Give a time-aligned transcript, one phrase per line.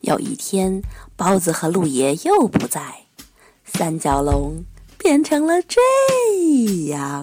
[0.00, 0.82] 有一天，
[1.16, 3.06] 包子和鹿爷又不在，
[3.64, 4.64] 三角龙
[4.96, 5.80] 变成了这
[6.86, 7.22] 样。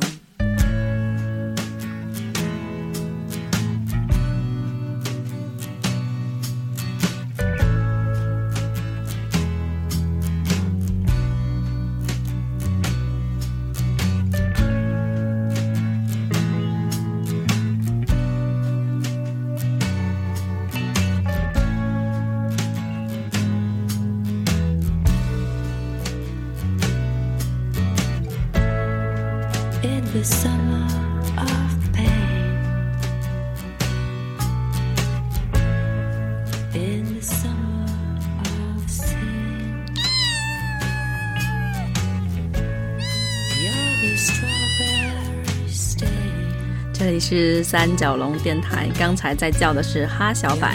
[47.30, 50.70] 是三角龙电台，刚才在叫的是哈小柏，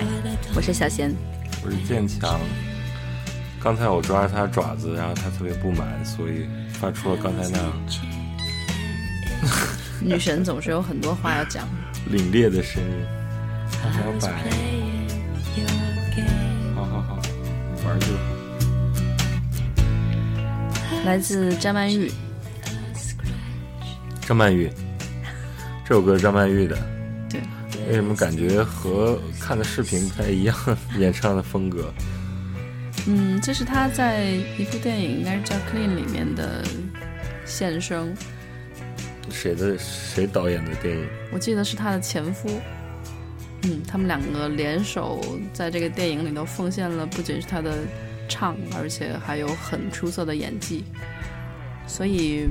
[0.55, 1.11] 我是小贤。
[1.65, 2.39] 我是建强。
[3.59, 7.73] 刚才我抓着它爪子，然后它特别不满，所以发出了刚才那样
[10.05, 11.67] 女神总是有很多话要讲。
[12.13, 12.89] 凛冽的声音。
[13.83, 13.89] 哈
[14.21, 14.29] 小.
[16.75, 17.19] 好好好，
[17.87, 18.21] 玩就好。
[21.07, 22.13] 来自张曼玉，
[24.27, 24.71] 张曼玉，
[25.93, 26.75] 这首歌是张曼玉的，
[27.29, 27.39] 对，
[27.87, 30.57] 为什么感觉和看的视频不太一样？
[30.97, 31.93] 演唱的风格，
[33.07, 34.25] 嗯，这是她在
[34.57, 36.65] 一部电影，应该是叫《Clean》里面的
[37.45, 38.17] 现身，
[39.31, 41.07] 谁的谁导演的电影？
[41.31, 42.49] 我记得是她的前夫。
[43.65, 47.71] 嗯，他们两个联手在这个电影里头奉献了，不仅是她的
[48.31, 50.85] 唱，而且还有很出色的演技。
[51.87, 52.49] 所以，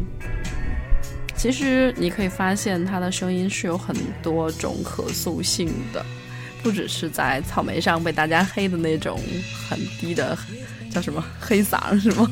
[1.42, 6.06] 其实你可以发现它的声音是有很多种可塑性的，
[6.61, 9.20] 不只是在草莓上被大家黑的那种
[9.67, 10.38] 很低的，
[10.92, 12.30] 叫什么黑嗓是吗？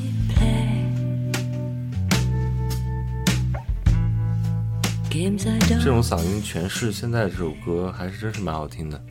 [5.11, 9.01] 这种嗓音诠释现在这首歌还是真是蛮好听的，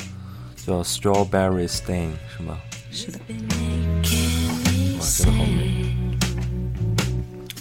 [0.64, 2.56] 叫 Strawberry Stain 是吗？
[2.92, 5.96] 是的，哇，真的好美，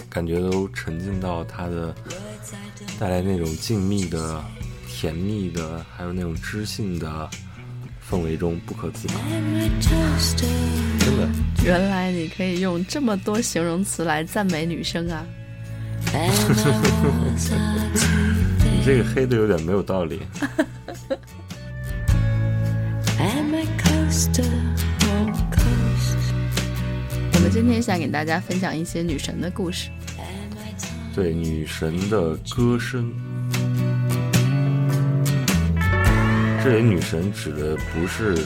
[0.07, 1.95] 感觉都沉浸到它的
[2.99, 4.43] 带来那种静谧的、
[4.87, 7.29] 甜蜜的，还有那种知性的
[8.09, 9.13] 氛围中不可自拔。
[10.35, 10.49] 真
[11.15, 11.29] 的，
[11.63, 15.23] 原来你可以用这么多形容词来赞美女生啊
[18.63, 20.21] 你这个黑的有点没有道理。
[27.33, 29.89] 我们今天想给大家分享一些女神的故事。
[31.17, 33.11] 对女神的歌声，
[36.63, 38.37] 这里女神指的不是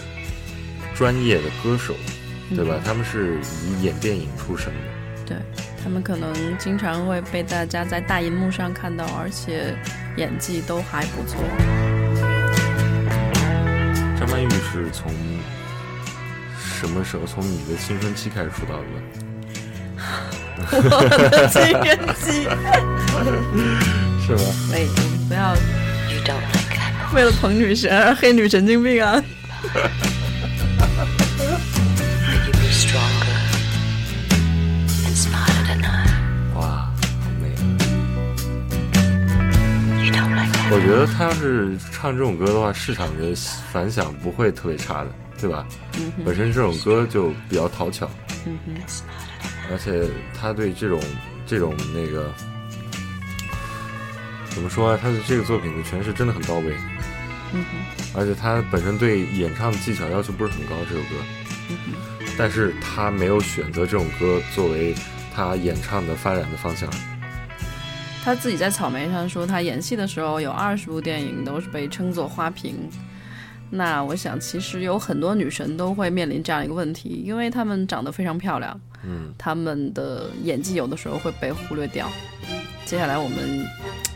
[0.96, 1.94] 专业的歌手，
[2.56, 2.80] 对吧？
[2.86, 4.80] 他们是以演电影出身的。
[5.26, 5.38] 对
[5.84, 9.76] 他们可能经常会被大家在大荧幕上看到，而且
[10.16, 11.44] 演技都还不错。
[14.18, 15.12] 张曼玉是从
[16.58, 17.26] 什么时候？
[17.26, 18.86] 从你的青春期开始出道的？
[20.72, 21.86] 我的青春
[22.16, 22.44] 期，
[24.26, 24.44] 是吧？
[24.72, 25.56] 喂，我们不要
[26.10, 29.24] You don't like 为了捧女神而黑女神经病啊.
[40.74, 43.36] 我觉得他要是唱这种歌的话，市场的
[43.74, 45.66] 反响不会特别差的，对吧？
[46.26, 48.10] 本身这种歌就比较讨巧，
[49.72, 51.02] 而且他对这种
[51.48, 52.34] 这种那个
[54.50, 55.00] 怎么说啊？
[55.02, 56.76] 他的这个作品的诠释真的很到位，
[57.54, 57.64] 嗯
[58.14, 61.16] 而且他本身对演唱技巧要求不是很高，这首歌，
[62.38, 64.94] 但是他没有选择这种歌作为
[65.34, 66.90] 他演唱的发展的方向。
[68.24, 72.90] 他自己在草莓上说，他演戏的时候有二十部电影都是被称作花瓶。
[73.74, 82.12] 那我想，其实有很多女神都会面临这样一个问题，因为她们长得非常漂亮，嗯，她们的演技有的时候会被忽略掉。
[82.84, 83.66] 接下来我们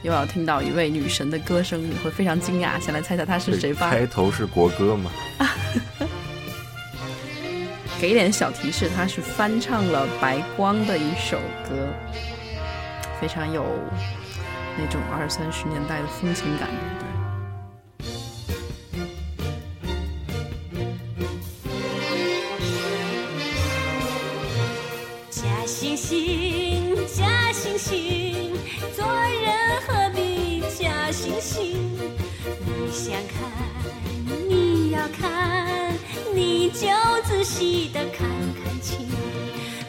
[0.03, 2.77] 又要听到一位女神的歌声，你会非常惊讶。
[2.81, 3.89] 先来猜猜她是谁吧？
[3.89, 5.09] 开头是国歌吗？
[8.01, 11.87] 给点小提示，她是翻唱了白光的一首歌，
[13.21, 13.63] 非常有
[14.77, 16.67] 那种二三十年代的风情感。
[35.05, 35.93] 看，你要看，
[36.33, 36.87] 你就
[37.25, 38.27] 仔细的看
[38.63, 39.07] 看清，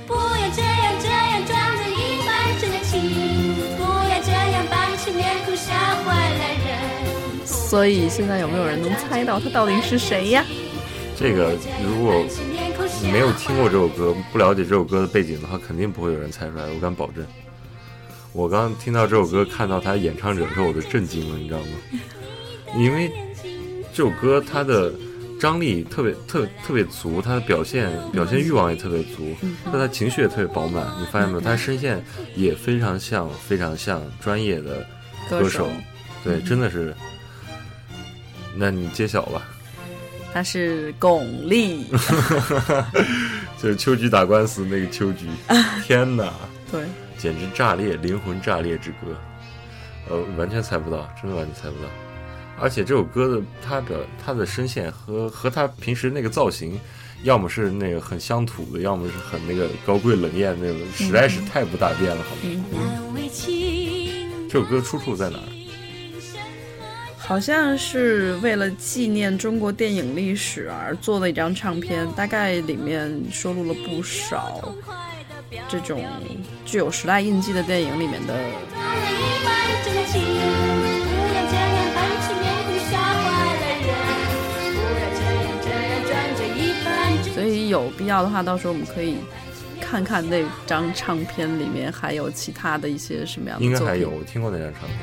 [0.07, 5.73] 不要这样这样装着一板正经，不要这样板起面孔吓
[6.05, 7.47] 坏了人。
[7.47, 10.45] 所以现在有没有人能猜到他到底是谁呀？
[11.19, 12.25] 这个如果
[13.03, 17.27] 你没有听过这首歌，不了解这首歌的背景的话，肯定不会有人猜出来，我敢保证。
[18.33, 21.67] 我刚听到这首歌，看到他演唱者的时候，我都震惊了，你知道吗？
[22.77, 23.11] 因为
[23.95, 24.93] 这首歌它的
[25.39, 30.87] 张力特别特特别足，他的表现表现欲望也特别足，但他情绪也特别饱满。
[31.01, 31.41] 你发现没有？
[31.41, 32.03] 他声线
[32.35, 34.87] 也非常像非常像专业的
[35.29, 35.69] 歌手，
[36.25, 36.95] 对，真的是。
[38.57, 39.43] 那你揭晓吧。
[40.33, 41.85] 他是巩俐。
[43.59, 45.27] 就是秋菊打官司那个秋菊，
[45.85, 46.31] 天哪，
[46.71, 46.83] 对，
[47.17, 49.17] 简直炸裂，灵魂炸裂之歌，
[50.11, 51.89] 呃，完全猜不到，真的完全猜不到。
[52.59, 56.81] 而且这首歌的他的他的声线和和他平时那个造型，
[57.23, 62.41] 要么是那个很乡土的，要么是很那个高贵冷艳那种，实在是太不搭边了，好吗？
[64.49, 65.43] 这首歌出处在哪儿？
[67.19, 74.73] 好像是为了纪念中国电影历史而做的一张唱片，大概里面收录了不少
[75.69, 76.05] 这种
[76.65, 78.35] 具有时代印记的电影里面的
[87.47, 89.17] 以有必要的话，到时候我们可以
[89.81, 93.65] 看看那张唱片里面还有其他的一些什么样的。
[93.65, 94.99] 应该还有，我听过那张唱片，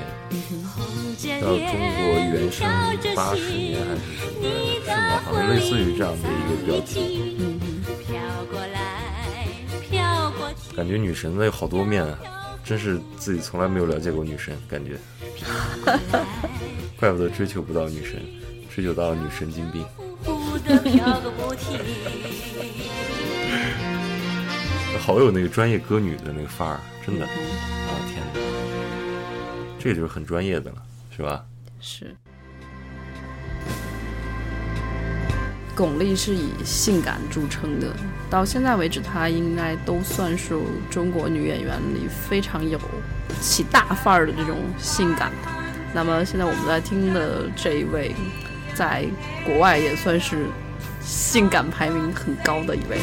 [1.17, 1.65] 经叫中国
[2.33, 2.67] 原声
[3.15, 4.43] 八十年还是什么
[4.83, 5.21] 是吗？
[5.25, 7.37] 好像类似于这样的一个标题。
[7.39, 7.59] 嗯
[8.05, 8.19] 飘
[8.51, 9.01] 过来，
[9.89, 10.75] 飘过去。
[10.75, 12.19] 感觉女神的有好多面啊，
[12.63, 14.97] 真是自己从来没有了解过女神，感觉，
[16.99, 18.21] 怪不得追求不到女神，
[18.73, 19.85] 追求到了女神经病。
[20.23, 21.77] 不得飘个不停。
[24.99, 27.29] 好有那个专业歌女的那个范儿，真的，啊
[28.07, 28.39] 天哪，
[29.77, 30.81] 这就是很专业的了，
[31.15, 31.45] 是吧？
[31.81, 32.15] 是。
[35.75, 37.87] 巩俐是以性感著称的，
[38.29, 40.55] 到现在为止，她应该都算是
[40.89, 42.79] 中国女演员里非常有
[43.41, 45.31] 起大范儿的这种性感。
[45.91, 48.13] 那么现在我们在听的这一位，
[48.75, 49.03] 在
[49.43, 50.45] 国外也算是
[51.03, 52.97] 性感排名很高的一位。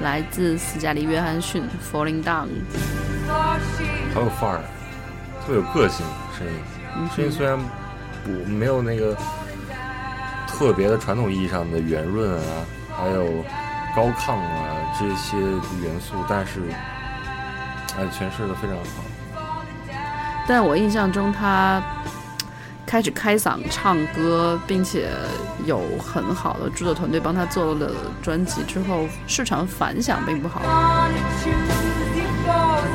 [0.00, 1.62] 来自斯嘉丽·约翰逊，
[1.94, 2.46] 《Falling Down》。
[4.12, 4.60] 好有范儿，
[5.40, 6.04] 特别有个性，
[6.36, 6.52] 声音。
[7.14, 7.58] 声音虽然
[8.24, 9.16] 不没有那个
[10.46, 12.64] 特别的传统意义上的圆润啊，
[12.96, 13.44] 还有
[13.94, 15.36] 高亢啊这些
[15.82, 16.60] 元素，但是
[17.96, 19.94] 哎诠释的非常好。
[20.46, 21.82] 但我印象中，他
[22.84, 25.08] 开始开嗓唱歌，并且
[25.64, 27.90] 有很好的制作团队帮他做了
[28.22, 30.60] 专辑之后，市场反响并不好。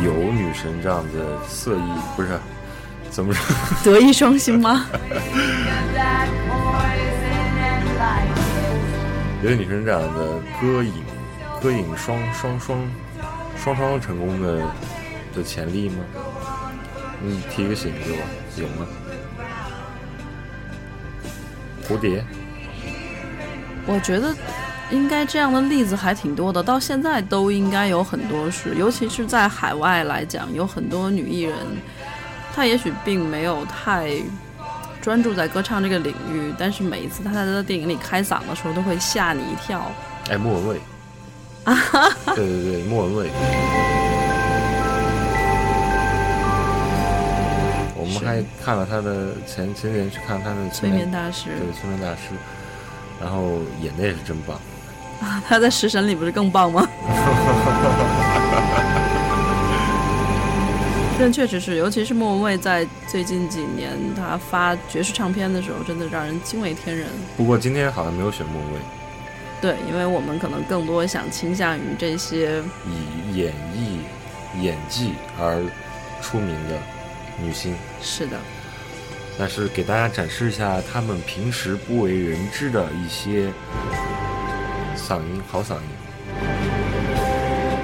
[0.04, 2.38] 有女神这样的色艺，不是
[3.18, 3.44] 怎么说？
[3.84, 4.86] 德艺双馨吗
[7.98, 8.28] light.
[9.42, 10.94] 有女生这样的歌影，
[11.60, 12.78] 歌影双双双
[13.58, 14.62] 双双成功的
[15.36, 15.96] 的潜力吗？
[17.20, 18.18] 你提个醒给我，
[18.62, 18.86] 有吗？
[21.90, 22.24] 蝴蝶，
[23.88, 24.32] 我觉得
[24.92, 31.58] 应该这样的例子还挺多的，到现在都应该有很多是，尤其是在海外来讲，有很多女艺人，
[32.58, 34.10] 她也许并没有太
[35.00, 39.92] 专注在歌唱这个领域，但是每一次他在他的电影里开嗓的时候，都会吓你一跳。
[40.32, 40.82] 哎，莫文蔚。
[42.34, 43.30] 对对对，莫文蔚。
[47.96, 52.34] 我们还看了他的前前几年去看他的催眠大师对催眠大师，
[53.22, 54.60] 然后演的也是真棒。
[55.48, 56.90] 他在《食神》里不是更棒吗？
[61.20, 67.08] 但确实是，尤其是莫文蔚在最近几年，她发爵士唱片的时候，真的让人惊为天人。
[67.36, 68.80] 不过今天好像没有选莫文蔚，
[69.60, 75.60] 对，因为我们可能更多想倾向于这些，以演绎演技而
[76.22, 76.78] 出名的
[77.42, 78.38] 女星，是的，
[79.40, 83.52] 但是给大家展示一下她们平时不为人知的一些
[84.96, 85.82] 嗓音，好嗓音，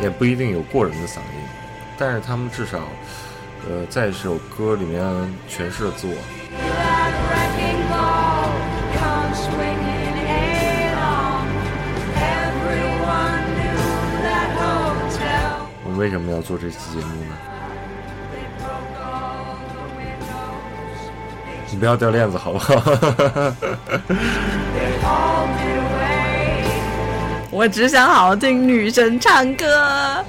[0.04, 1.42] 也不一定有过人的嗓音，
[1.98, 2.88] 但是她们至少，
[3.70, 5.02] 呃，在这首歌里面
[5.50, 6.14] 诠释了自我。
[15.86, 17.38] 我为什么要做这期节目呢？
[21.72, 22.76] 你不要掉链子好不好？
[27.50, 30.24] 我只想好好听女神唱歌。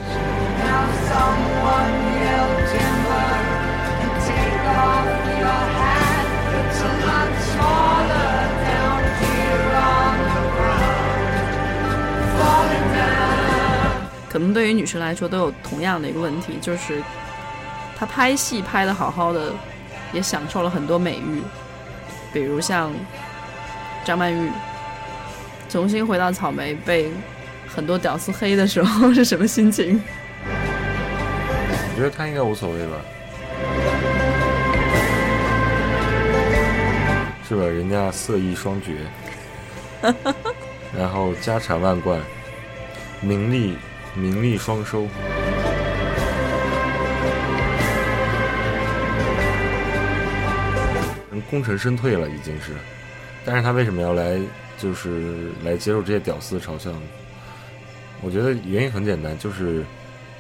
[14.45, 17.03] 可能对于女生来说都有同样的一个问题，就是
[17.97, 19.51] 她拍戏拍的好好的，
[20.13, 21.41] 也享受了很多美誉，
[22.31, 22.93] 比如像
[24.05, 24.51] 张曼玉
[25.67, 27.11] 重新回到草莓被
[27.67, 29.99] 很多屌丝黑的时候 是什么心情？
[30.47, 32.97] 我觉得她应该无所谓吧，
[37.49, 37.63] 是吧？
[37.65, 38.93] 人家色艺双绝，
[40.95, 42.21] 然后家产万贯，
[43.23, 43.79] 名利
[44.15, 45.07] 名利双收。
[51.51, 52.73] 功成身退了，已经是，
[53.45, 54.41] 但是他为什么要来，
[54.79, 57.03] 就是来接受这些屌丝的嘲笑呢？
[58.23, 59.85] 我觉得原因很简单，就是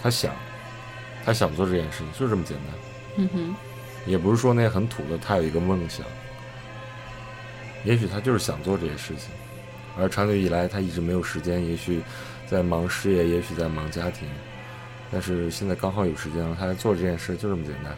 [0.02, 0.34] 他想，
[1.24, 2.74] 他想做这件事情，就这么简单。
[3.16, 3.54] 嗯哼，
[4.06, 6.04] 也不是说那很土的，他有一个梦想，
[7.84, 9.28] 也许他就是想做这些事情，
[9.96, 12.00] 而长久以来他一直没有时间，也许
[12.54, 14.28] 在忙事业，也许在忙家庭，
[15.10, 17.92] 但是现在刚好有时间了，他来做这件事，就这么简单。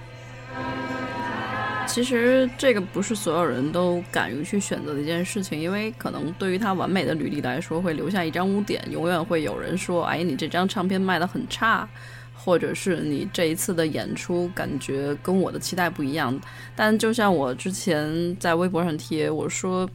[1.86, 11.86] 其实这个不是所有人都敢于去选择的一件事情，因为可能对于他完美的履历来说，会留下一张污点，永远会有人说：“哎，你这张唱片卖的很差。”
[12.34, 16.40] 或者是你这一次的演出感觉跟我的期待不一样，
[16.76, 19.88] 但就像我之前在微博上贴，我说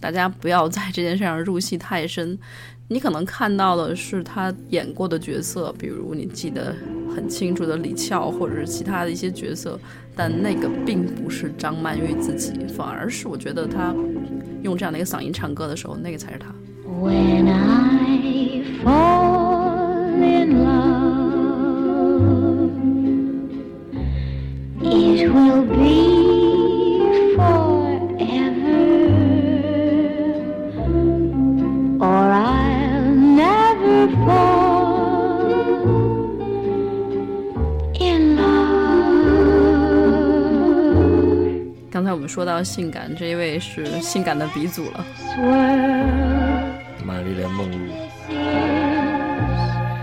[0.00, 2.36] 大家不要在这件事上入戏太深。
[2.92, 6.74] 你可能看到的是他演过的角色，比如你记得
[7.14, 9.80] 很清楚的李翘，或者是其他的一些角色，
[10.14, 13.94] 但那个并不是张曼玉自己，反而是我觉得她
[14.62, 16.54] 用这样的一个嗓音唱歌的时候，那个才是她。
[16.86, 21.12] When I fall in love,
[24.82, 25.61] it will
[42.22, 45.04] 们说到性感，这一位是性感的鼻祖了。
[47.04, 47.92] 玛丽莲梦露，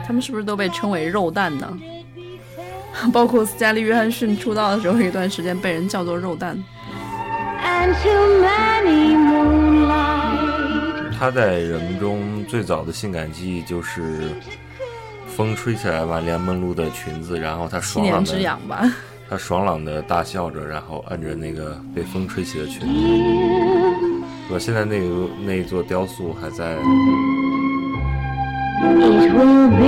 [0.05, 1.79] 他们是不是都被称为肉蛋呢？
[3.13, 6.61] 包括斯嘉丽·约翰逊出道的时候，有一段时间被人叫做肉蛋。
[11.17, 14.31] 她在人们中最早的性感记忆就是
[15.25, 18.83] 风吹起来玛丽莲梦露的裙子，然后她七爽朗的年之痒吧，
[19.29, 22.87] 她爽朗的大笑着，然后按着那个被风吹起的裙子。
[24.51, 24.57] 我？
[24.59, 26.75] 现在那个那一座雕塑还在
[28.81, 29.85] ，It will be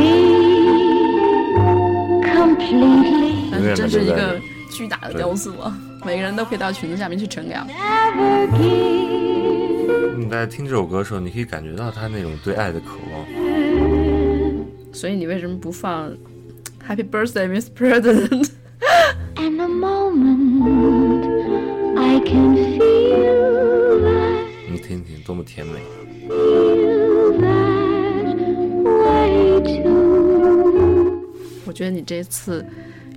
[2.22, 5.76] completely 但是这是一个巨大的雕塑啊！
[6.06, 7.68] 每个人都可以到裙子下面去乘凉。
[10.16, 13.26] 你在听这首歌的时候，你可以感觉到他那种对爱的渴望。
[14.94, 16.12] 所以你为什么不放
[16.88, 18.52] Happy Birthday, Miss President？
[22.34, 22.38] 你
[24.78, 25.82] 听听，多么甜美.
[31.66, 32.66] 我觉得你这次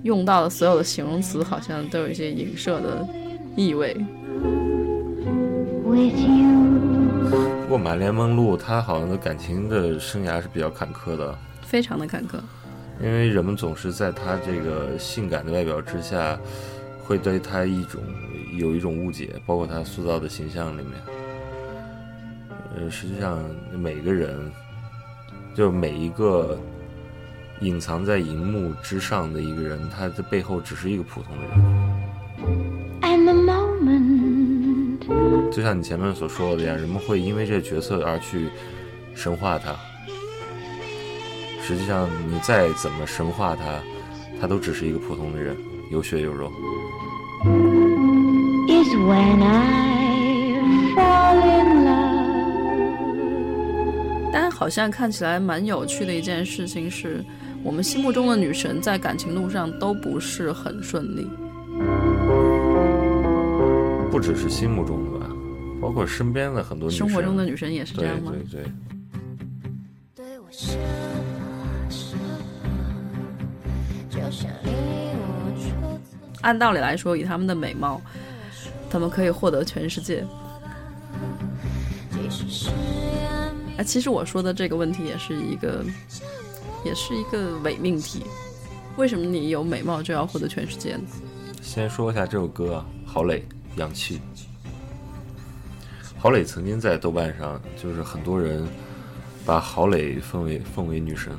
[0.03, 3.07] 用到的所有的形容词，好像都有一些影射的
[3.55, 3.95] 意味。
[7.61, 12.33] 不过玛丽莲梦露她好像的感情的生涯是比较坎坷的，非常的坎坷。
[13.01, 16.37] 因为人们总是在她这个性感的外表之下，
[17.05, 18.01] 会对她一种
[18.57, 20.93] 有一种误解，包括他塑造的形象里面。
[22.75, 24.51] 呃，实际上每个人，
[25.55, 26.59] 就每一个
[27.61, 31.51] 隐藏在荧幕之上的一个人，他的背后只是一个普通的人。
[33.01, 34.99] and the moment
[35.51, 38.49] 就像你前面所说的一样，人们会因为这个角色而去
[39.13, 39.73] 神化他。
[41.61, 43.81] 实际上，你再怎么神化他，
[44.39, 45.55] 他都只是一个普通的人，
[45.89, 46.51] 有血有肉。
[48.95, 50.57] Is when I
[50.95, 52.15] fall in love.
[54.31, 57.23] 但好像看起来蛮有趣的一件事情是，
[57.63, 61.27] 我们心目中的女神在感情路上都不是很顺利。
[64.11, 65.29] 不只是心目中的吧，
[65.81, 67.07] 包括身边的很多女生。
[67.07, 68.31] 生活中的女神也是这样吗？
[68.51, 68.71] 对对，
[74.11, 74.21] 对
[76.41, 77.99] 按道理来说，以他们的美貌，
[78.89, 80.25] 他们可以获得全世界。
[83.77, 85.83] 哎，其实我说的这个问题也是一个，
[86.83, 88.23] 也是一个伪命题。
[88.97, 91.03] 为什么你有美貌就要获得全世界呢？
[91.61, 93.39] 先说一下这首歌啊，郝蕾
[93.79, 94.17] 《氧气》。
[96.17, 98.65] 郝蕾曾经在豆瓣上，就是很多人
[99.45, 101.37] 把郝蕾奉为奉为女神。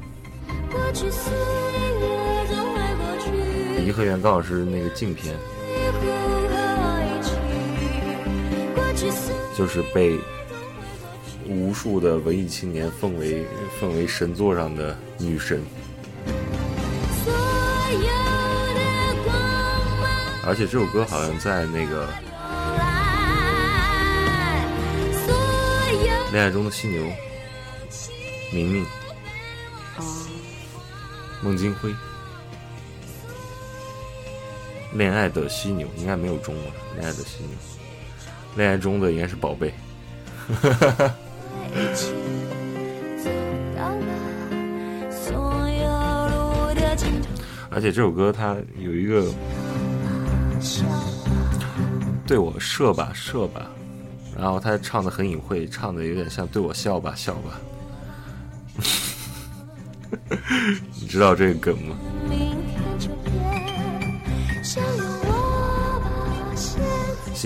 [3.85, 5.35] 颐和园刚好是那个镜片，
[9.57, 10.19] 就是被
[11.47, 13.45] 无数的文艺青年奉为
[13.79, 15.62] 奉为神座上的女神。
[20.49, 22.07] 而且这首歌好像在那个
[26.33, 27.03] 《恋爱中的犀牛》，
[28.53, 28.87] 明明、
[31.43, 31.91] 孟京辉，
[34.93, 37.50] 《恋爱的犀牛》应该没有中文，《恋爱的犀牛》，
[38.57, 39.73] 恋爱中的应该是宝贝。
[47.71, 49.27] 而且这首歌它有一个
[52.27, 53.67] 对我射吧射吧，
[54.35, 57.61] 然后他唱的很隐晦，唱的有点像对我笑吧笑吧。
[60.99, 61.97] 你知道这个梗吗？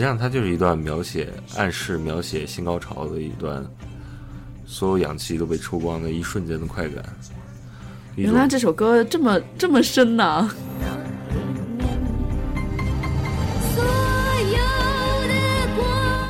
[0.00, 3.64] 际上，它就是一段描写、暗示、描写性高潮的一段，
[4.66, 7.04] 所有氧气都被抽光的一瞬间的快感。
[8.16, 10.50] 原来这首歌这么这么深呐、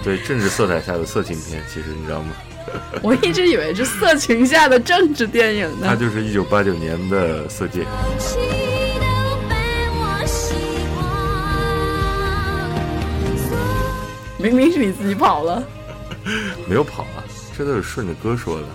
[0.04, 2.28] 对政治色彩下的色情片，其实你知道吗？
[3.02, 5.86] 我一直以为是色情下的政治电影呢。
[5.86, 7.80] 它就是一九八九年的《色戒》。
[14.42, 15.62] 明明是你自己跑了，
[16.68, 17.22] 没有跑啊，
[17.56, 18.66] 这都是顺着歌说的。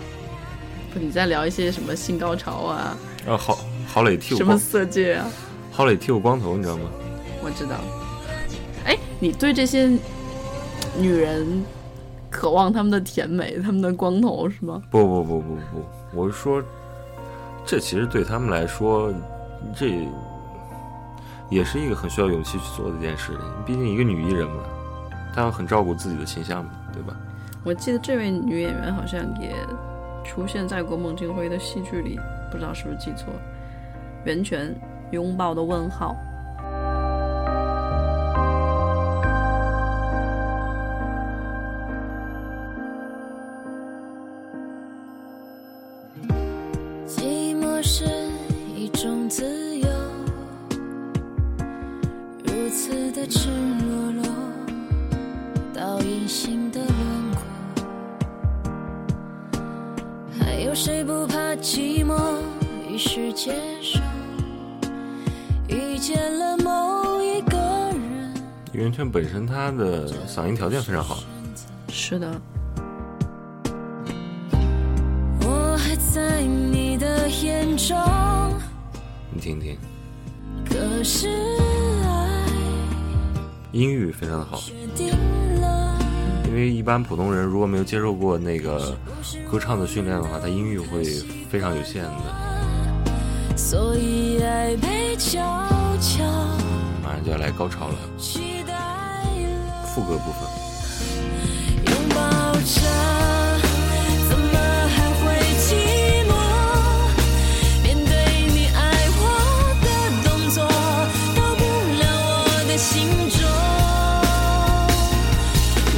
[0.93, 5.27] 不，你在聊一些什么性高潮啊，然后郝郝蕾剃什么，色戒啊？
[5.71, 6.83] 郝磊剃我光头，你知道吗？
[7.43, 7.75] 我知道。
[8.85, 9.89] 哎，你对这些
[10.97, 11.63] 女人
[12.29, 14.81] 渴望她们的甜美、她们的光头是吗？
[14.91, 16.63] 不不不不不，我是说，
[17.65, 19.11] 这其实对他们来说，
[19.75, 20.07] 这
[21.49, 23.31] 也是一个很需要勇气去做的一件事。
[23.65, 24.63] 毕竟一个女艺人嘛，
[25.35, 27.13] 她要很照顾自己的形象，对吧？
[27.65, 29.53] 我记得这位女演员好像也
[30.23, 32.17] 出现在过孟京辉的戏剧里，
[32.49, 33.33] 不知道是不是记错。
[34.23, 34.73] 源泉
[35.11, 36.15] 拥抱的问号，
[69.75, 71.19] 的嗓音条件非常好，
[71.89, 72.41] 是的，
[75.41, 77.97] 我还在你的眼中，
[79.31, 79.77] 你听听，
[80.67, 81.27] 可是
[82.03, 82.45] 爱
[83.71, 84.61] 音域非常的好。
[86.47, 88.97] 因为一般普通人如果没有接受过那个
[89.51, 91.03] 歌唱的训练的话，他音域会
[91.49, 93.57] 非常有限的。
[93.57, 95.41] 所以爱被悄
[95.99, 96.23] 悄
[97.03, 97.95] 马上就要来高潮了，
[99.95, 100.41] 副歌部分。
[101.85, 102.19] 拥抱
[102.53, 102.81] 着，
[104.27, 104.51] 怎么
[104.89, 105.23] 还会
[105.63, 105.65] 寂
[106.27, 106.31] 寞？
[107.81, 108.11] 面对
[108.53, 108.77] 你爱
[109.15, 109.19] 我
[109.81, 109.87] 的
[110.27, 110.57] 动作，
[111.33, 111.63] 到不
[112.01, 112.03] 了
[112.43, 112.93] 我的心
[113.29, 113.39] 中。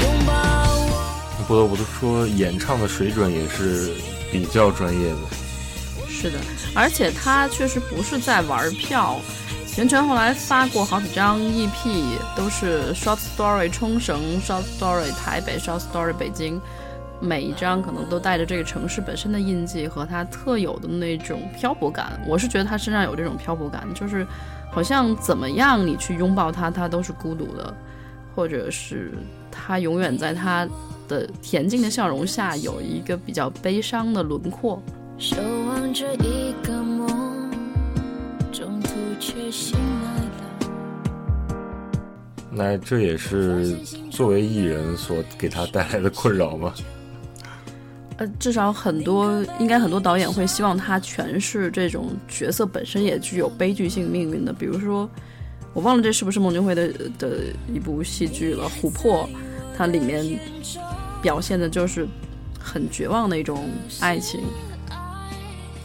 [0.04, 0.30] 拥抱
[0.78, 0.94] 我。
[1.48, 3.96] 不得不说，演唱的水准也是
[4.32, 5.18] 比较专业的。
[6.08, 6.38] 是的，
[6.76, 9.20] 而且他确实不是在玩票。
[9.78, 11.70] 袁泉后来发过好几张 EP，
[12.36, 16.60] 都是 Short Story 冲绳、Short Story 台北、Short Story 北京，
[17.22, 22.20] 每一张可能都带着这个城市本身的印记和它特有的那种漂泊感。
[22.28, 24.26] 我是觉得他身上有这种漂泊感，就是
[24.72, 27.72] 好像怎么样你去拥抱他，他都是孤独的，
[28.36, 29.14] 或者是
[29.52, 30.68] 他永远在他
[31.08, 34.82] 的恬静的笑容下有一个比较悲伤的轮廓。
[35.20, 35.38] 守
[35.68, 36.77] 望着一个，
[39.28, 40.32] 却醒来了。
[42.50, 43.76] 那这也是
[44.10, 46.74] 作为艺人所给他带来的困扰吗？
[48.16, 55.10] 呃，至少很多应该很多导演会希望他诠释这种角色本身也具有悲剧性命运的，比如说，
[55.74, 56.88] 我忘了这是不是孟京辉的
[57.20, 57.40] 的
[57.72, 59.24] 一部戏剧了，《琥珀》，
[59.78, 60.26] 它里面
[61.22, 62.08] 表现的就是
[62.58, 64.40] 很绝望的一种爱情。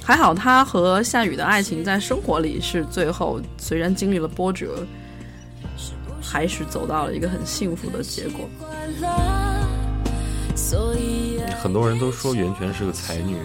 [0.05, 4.85] 还好他和夏雨的爱情在生活里是最后虽然经历了波折，
[6.21, 8.49] 还是走到了一个很幸福的结果。
[11.63, 13.37] 很多人都说袁泉是个才女，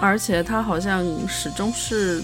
[0.00, 2.20] 而且她好像始终是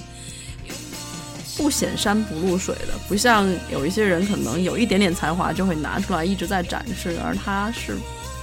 [1.57, 7.97] 不显山不露水的，不像有一些人可能有一点点才华就会拿出来一直在展示，而她是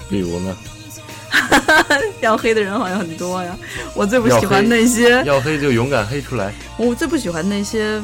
[0.10, 0.56] 比如呢，
[2.22, 3.58] 要黑的人好像很多呀。
[3.94, 6.54] 我最不喜欢那些，要黑就勇敢黑出来。
[6.78, 8.02] 我最不喜欢那些？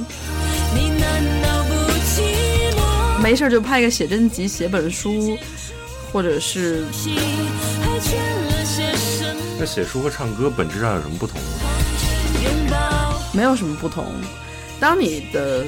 [3.22, 5.38] 没事就拍个写真集、写本书，
[6.12, 6.86] 或者是？
[9.60, 11.48] 那写书和唱歌本质上有什么不同呢？
[13.34, 14.14] 没有什么不同。
[14.80, 15.66] 当你的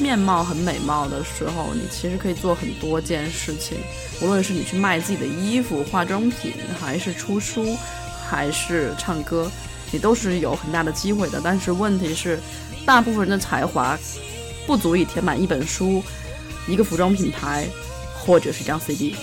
[0.00, 3.76] 面貌很美貌的时候，你其实可以做很多件事情，
[4.22, 7.76] 无论是你去卖自己的衣服、化妆品，还是出书，
[8.26, 9.50] 还是唱歌，
[9.92, 11.40] 你都是有很大的机会的。
[11.44, 12.38] 但是问题是，
[12.86, 13.98] 大部分人的才华
[14.66, 16.02] 不足以填满一本书、
[16.66, 17.68] 一个服装品牌，
[18.14, 19.14] 或者是一张 CD。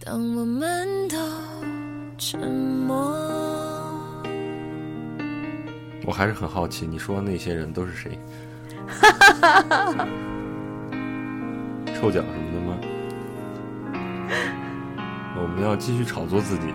[0.00, 1.16] 当我们都
[2.16, 2.75] 沉默。
[6.06, 8.16] 我还是很好奇，你说的那些人都是谁？
[11.94, 12.78] 臭脚什么的吗？
[15.38, 16.66] 我们要继续炒作自己，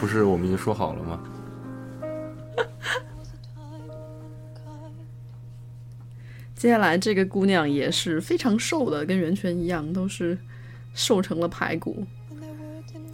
[0.00, 1.20] 不是我们已经说好了吗？
[6.56, 10.36] 接下来这个姑娘也是非常瘦的，跟袁泉一样，都是
[10.92, 12.04] 瘦成了排骨。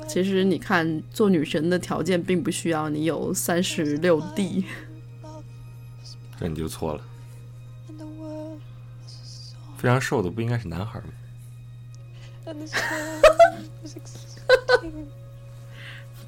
[0.09, 4.65] 其实你看，做女神的条件并不需要你有三十六 D，
[6.43, 7.05] 这你就错了。
[9.77, 11.07] 非常瘦的不应该是男孩吗？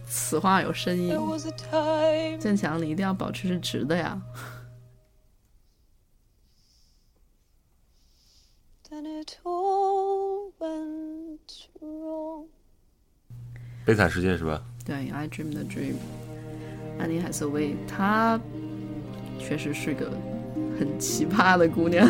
[0.07, 1.09] 此话有深意。
[2.38, 4.22] 建强，你一定要保持是直的呀。
[13.85, 14.62] 悲惨世界是吧？
[14.85, 15.96] 对，I Dream 的 Dream，
[17.00, 18.40] 安妮海瑟薇，她
[19.38, 20.11] 确实是个
[20.79, 22.09] 很奇葩的姑娘。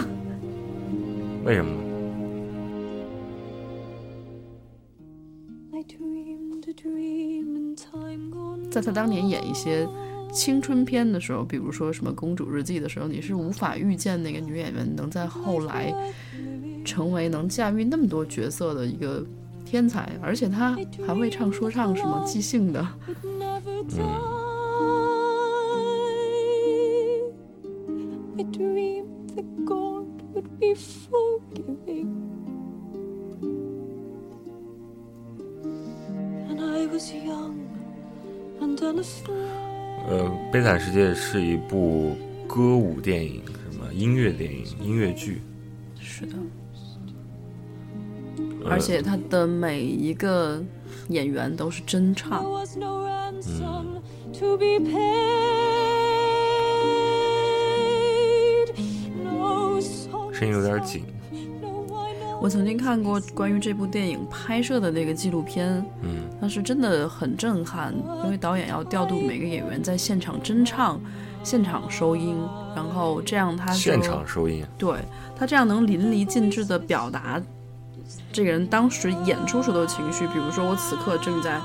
[1.45, 1.81] 为什么呢？
[8.71, 9.87] 在她当年演一些
[10.33, 15.95] 青春片的时候，比如说什么《公主日记》的时候，你是无法预见那个女演员能在后来
[16.85, 19.25] 成为能驾驭那么多角色的一个
[19.65, 22.85] 天才，而且她还会唱说唱，什么即兴的。
[23.63, 23.63] 嗯，
[40.55, 45.43] 悲惨世界》是一部歌舞电影，什么音乐电影、音乐剧，
[45.99, 46.37] 是的，
[48.63, 50.63] 呃而且他的每一个
[51.09, 52.45] 演员都是真唱。
[53.43, 53.99] song.
[60.33, 61.03] 声音有点紧。
[62.45, 71.01] 我曾经看过关于这部电影拍摄的那个纪录片，嗯，当时真的很震撼，因为导演要调度每个演员在现场真唱、
[71.43, 72.37] 现场收音，
[72.77, 74.95] 然后这样他现场收音，对
[75.35, 77.41] 他这样能淋漓尽致地表达
[78.31, 80.27] 这个人当时演出时的情绪。
[80.27, 81.59] 比如说，我此刻正在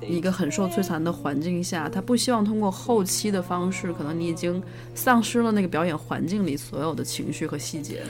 [0.00, 4.60] 一个很受摧残的环境下，他不希望通过后期的方式，可能你已经
[4.96, 8.02] 丧失了那个表演环境里所有的情绪和细节。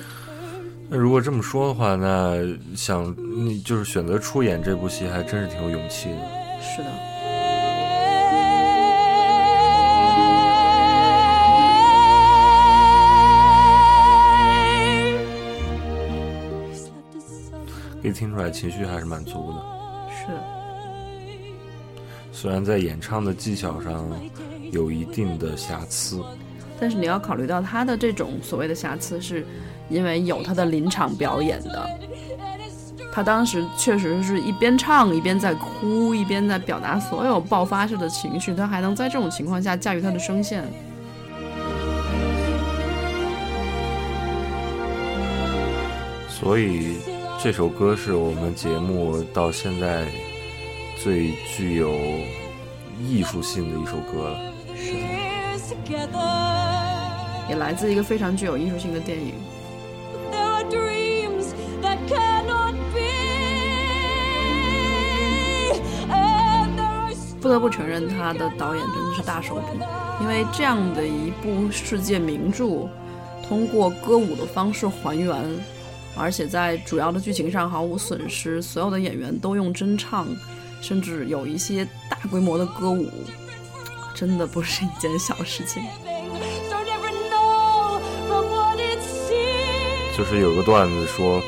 [0.97, 2.39] 那如果这么说的话，那
[2.77, 6.19] 想你就是选择出演这部戏，还真是挺有勇气的。
[6.63, 6.91] 是的。
[18.01, 19.61] 可以听出来情绪还是蛮足的。
[20.11, 20.27] 是，
[22.31, 24.09] 虽然在演唱的技巧上
[24.71, 26.23] 有一定的瑕疵，
[26.79, 29.45] 但是你要考虑到他的这种所谓的瑕疵，是
[29.95, 31.89] 因为有他的临场表演的。
[33.13, 40.65] 他当时确实是一边唱一边在哭，一边在表达所有爆发式的情绪，他还能在这种情况下驾驭他的声线。
[46.29, 46.97] 所以
[47.41, 50.05] 这首歌是我们节目到现在
[51.01, 51.95] 最具有
[53.01, 54.53] 艺术性的一首歌了。
[54.77, 54.93] 是
[57.49, 59.35] 也来自一个非常具有艺术性的电影。
[67.45, 69.79] 不得不承认，他的导演真的是大手笔，
[70.23, 72.89] 因为这样的一部世界名著，
[73.47, 75.37] 通过歌舞的方式还原，
[76.17, 80.27] 而且在主要的剧情上毫无损失，所有的演员都用真唱，
[80.81, 83.11] 甚至有一些大规模的歌舞，
[84.15, 85.83] 真的不是一件小事情。
[90.17, 91.43] 就是有个段子说，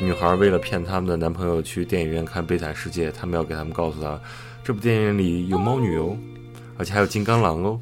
[0.00, 4.18] 女孩为了骗他们的男朋友去电影院看《悲惨世界》，他们要给他们告诉他，
[4.64, 6.16] 这部电影里有猫女哦，
[6.78, 7.78] 而且还有金刚狼哦，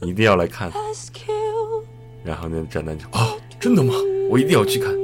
[0.00, 0.70] 你一定要来看。
[2.22, 3.92] 然后呢，展男就啊，真的吗？
[4.30, 4.94] 我一定要去看。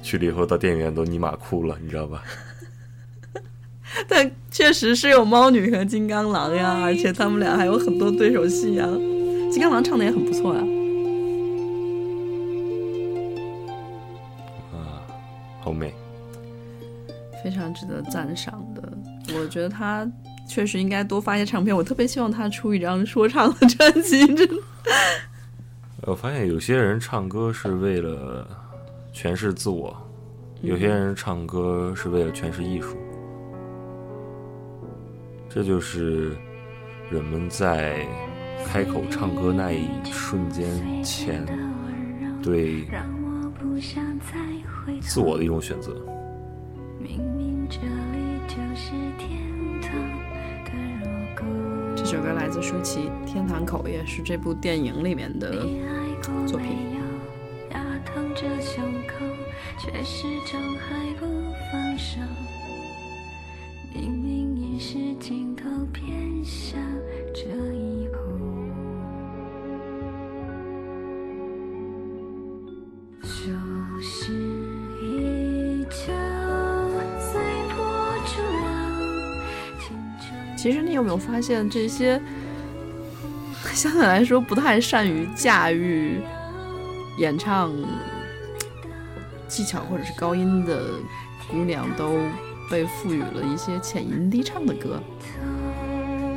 [0.00, 2.22] 去了以后到电影院都尼玛哭了，你知道吧？
[4.06, 8.86] 但确实是有猫女和金刚狼呀，而且他们俩还有很多对手戏呀。
[9.50, 10.60] 金刚狼唱的也很不错啊。
[14.72, 15.02] 啊，
[15.60, 15.92] 好美。
[17.42, 18.67] 非常值得赞赏的。
[19.34, 20.10] 我觉得他
[20.48, 21.74] 确实应该多发一些唱片。
[21.74, 24.54] 我特别希望他出一张说唱的专辑，真的。
[26.02, 28.48] 我发现有些人唱歌是为了
[29.12, 29.94] 诠释自我，
[30.62, 32.96] 有些人唱歌是为了诠释艺术。
[35.50, 36.36] 这就是
[37.10, 38.06] 人们在
[38.66, 41.44] 开口唱歌那一瞬间前
[42.42, 42.86] 对
[45.00, 45.94] 自我的一种选择。
[46.98, 47.78] 明明这
[52.10, 55.66] 首歌来自舒淇，《天堂口》也是这部电影里面的
[56.46, 56.68] 作品？
[63.92, 66.80] 明明已是尽头，偏向
[67.34, 67.42] 这
[67.74, 67.87] 以
[80.58, 82.20] 其实你有没有发现，这些
[83.72, 86.20] 相对来说不太善于驾驭
[87.16, 87.72] 演唱
[89.46, 90.82] 技巧或者是高音的
[91.48, 92.18] 姑娘，都
[92.68, 95.00] 被赋予了一些浅吟低唱的歌。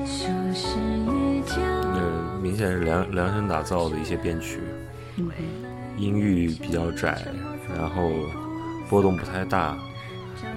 [0.05, 4.59] 说是遇见呃，明显是量量身打造的一些编曲，
[5.97, 7.25] 音域比较窄，
[7.75, 8.11] 然后
[8.87, 9.75] 波动不太大，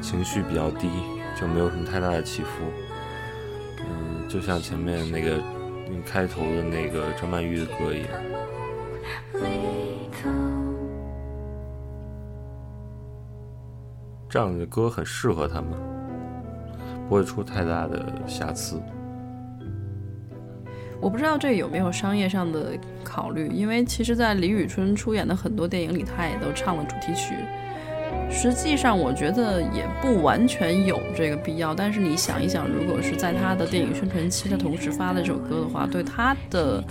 [0.03, 0.91] 情绪比较低，
[1.41, 2.51] 就没有什么太大的起伏。
[4.25, 5.37] 嗯，就像前面那个
[5.89, 8.09] 嗯开头的那个张曼玉的歌一样。
[14.29, 15.71] 这样的歌很适合他们，
[17.09, 18.83] 不会出太大的瑕疵。
[21.01, 22.73] 我不知道这有没有商业上的
[23.05, 27.37] 考虑，因为其实，在李宇春出演的很多电影里，她也都唱了主题曲。
[28.31, 31.75] 实际上，我觉得也不完全有这个必要。
[31.75, 36.83] 但是你想一想，如果是在他的电影宣传期，的同时发了这首歌的话，对他的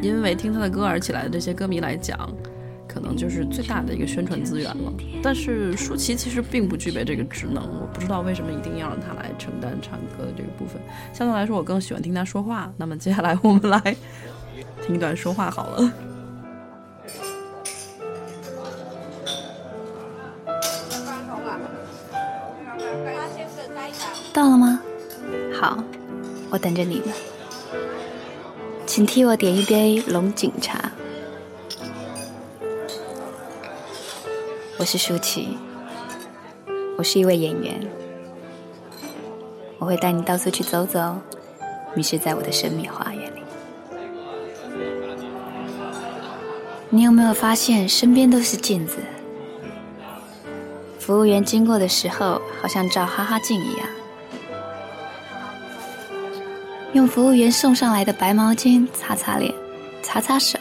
[0.00, 2.16] 因为听他的歌而起来的这些歌迷来讲，
[2.88, 4.92] 可能就是最大的一个宣传资源了。
[5.22, 10.80] 但是舒淇其实并不具备这个职能，我不知道为什么一定要让他来承担唱歌的这个部分。
[11.12, 12.72] 相对来说，我更喜欢听他说话。
[12.76, 13.80] 那么接下来我们来
[14.86, 15.92] 听一段说话好了。
[24.42, 24.80] 到了吗？
[25.54, 25.78] 好，
[26.50, 27.12] 我等着你呢。
[28.84, 30.90] 请替我点一杯龙井茶。
[34.78, 35.56] 我是舒淇，
[36.98, 37.88] 我是一位演员，
[39.78, 41.18] 我会带你到处去走走，
[41.94, 43.42] 迷失在我的神秘花园里。
[46.90, 48.96] 你有没有发现身边都是镜子？
[50.98, 53.86] 服务员经过的时候，好像照哈哈镜一样。
[56.92, 59.52] 用服务员送上来的白毛巾擦擦脸，
[60.02, 60.58] 擦擦手，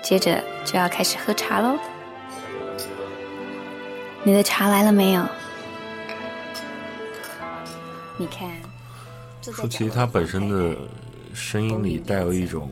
[0.00, 1.76] 接着就要开始喝茶喽。
[4.22, 5.26] 你的茶来了没有？
[8.16, 8.48] 你看，
[9.42, 10.76] 舒淇她本身的
[11.34, 12.70] 声音里带有一种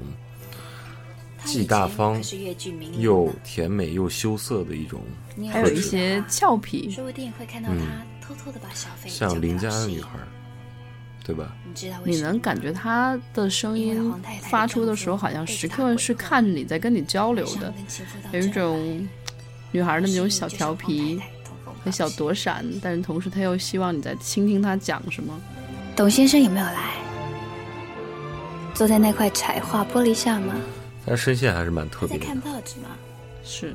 [1.44, 2.22] 既大方
[2.96, 5.00] 又甜美又羞涩的一种，
[5.52, 7.80] 还有一些俏皮，说不定会看到嗯
[8.20, 10.26] 他偷偷的把小费像邻家的女孩儿，
[11.24, 11.52] 对吧？
[11.66, 17.72] 你知道你能感觉他的声音发出的时候，好像被时刻是看着你在跟你交流的
[18.30, 19.08] 有一种
[19.72, 21.18] 女孩的那种小调皮
[21.82, 25.34] 和小躲闪，但是同时他又希望你在倾听她讲什么。
[25.96, 26.92] 董先生有没有来？
[28.74, 30.54] 坐在那块彩画玻璃下吗？
[31.06, 32.56] 他声线还是蛮特在看别的。
[32.56, 32.88] 报纸吗？
[33.42, 33.74] 是，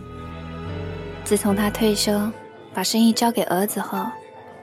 [1.24, 2.32] 自从他退休，
[2.74, 4.06] 把生意交给儿子后，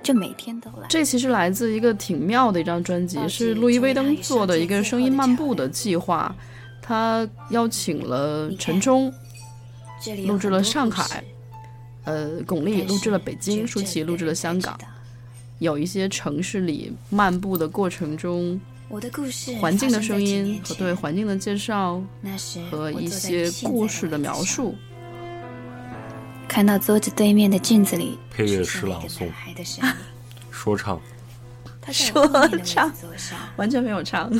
[0.06, 0.86] 就每天都来。
[0.88, 6.32] 这其实来自一个挺妙的一张专辑，是路易威登做的一个声音漫步的计划。
[6.80, 9.12] 他邀请了陈冲
[10.00, 11.24] 这里有录制了上海，
[12.04, 14.78] 呃，巩俐录制了北京，舒淇录制了香港。
[15.58, 22.00] 有一些城市里漫步的过程中，我的故事环境的声音和对环境的介绍
[22.70, 24.76] 和一些故事的描述，
[26.56, 29.28] 看到桌子对面的镜子里配乐是朗诵
[30.50, 30.98] 说唱，
[31.82, 32.26] 他说
[32.64, 32.90] 唱。
[33.56, 34.32] 完全没有唱。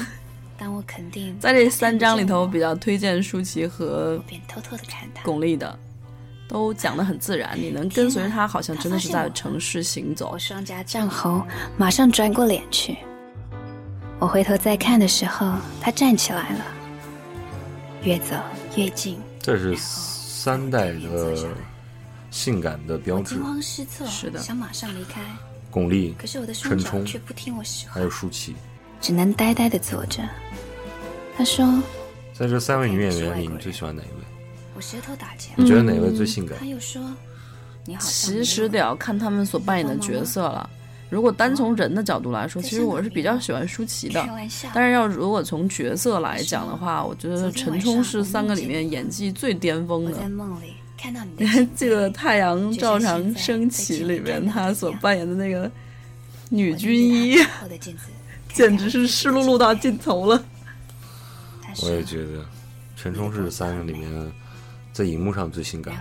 [0.57, 4.19] 但我肯定在这三章里头，他看不见比较推荐舒淇和。
[5.23, 5.79] 巩俐的，
[6.49, 10.39] 都讲得很自然，你能跟随着她，好像真的是在城市行走我。
[10.39, 12.97] 双颊涨红，马上转过脸去。
[14.19, 15.53] 我回头再看的时候，
[15.83, 16.65] 他站起来了，
[18.05, 18.35] 越走
[18.75, 19.19] 越近。
[19.39, 21.37] 这是三代的
[22.31, 23.45] 性感的标志惊。
[23.45, 25.23] 慌失措，是的想马上离开，
[25.71, 28.55] 巩俐可是我的冲却不听我使还，有舒淇，
[29.01, 30.23] 只能呆呆的坐着。
[31.37, 31.67] 他说
[32.33, 34.25] 在这三位女演员里，你最喜欢哪一位
[34.75, 35.51] ？：“我舌头打结。
[35.57, 36.67] 你觉得哪位最性感他？
[36.67, 37.03] 又说
[37.85, 40.69] ：“你好其实得要看他们所扮演的角色了。
[41.09, 44.33] 如果单从人的角度来说，其实我是比较喜欢舒淇的开。
[44.33, 50.17] 玩笑，但是要如果从角色来讲的话，我觉得陈冲是三个里面演技最巅峰我的。
[50.17, 55.71] 在梦里看到你的你还记得《太阳照常升起》里面他所扮演的那个
[56.49, 57.37] 女军医，
[58.53, 60.43] 简直是湿漉漉到尽头了。
[61.83, 62.45] 我也觉得，
[62.97, 64.33] 陈冲是三个里面
[64.93, 65.95] 在荧幕上最性感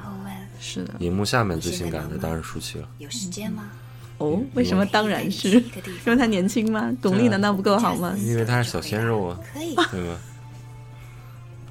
[0.59, 2.87] 是的，荧幕下面最性感的当然舒淇了。
[2.99, 3.69] 有时间吗？
[4.19, 4.85] 哦，为什么？
[4.85, 5.63] 当然是因
[6.05, 6.89] 为他年轻吗？
[7.01, 8.15] 巩俐难道不够好吗？
[8.19, 9.75] 因为他是小鲜肉啊，可以。
[9.91, 10.17] 对吗？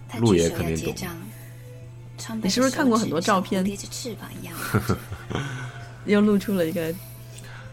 [0.07, 0.95] 他路爷肯定懂
[2.43, 3.65] 你是不是看过很多照片。
[6.07, 6.95] 又露出了一个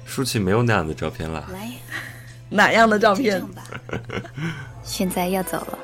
[0.05, 1.49] 舒淇没有那样的照片了。
[2.49, 3.43] 哪样的照片。
[4.83, 5.77] 现在要走了，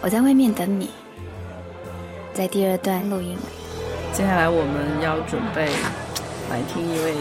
[0.00, 0.90] 我在外面等你，
[2.32, 3.40] 在第二段录音里。
[4.12, 5.70] 接下来我们要准备
[6.50, 7.14] 来听一位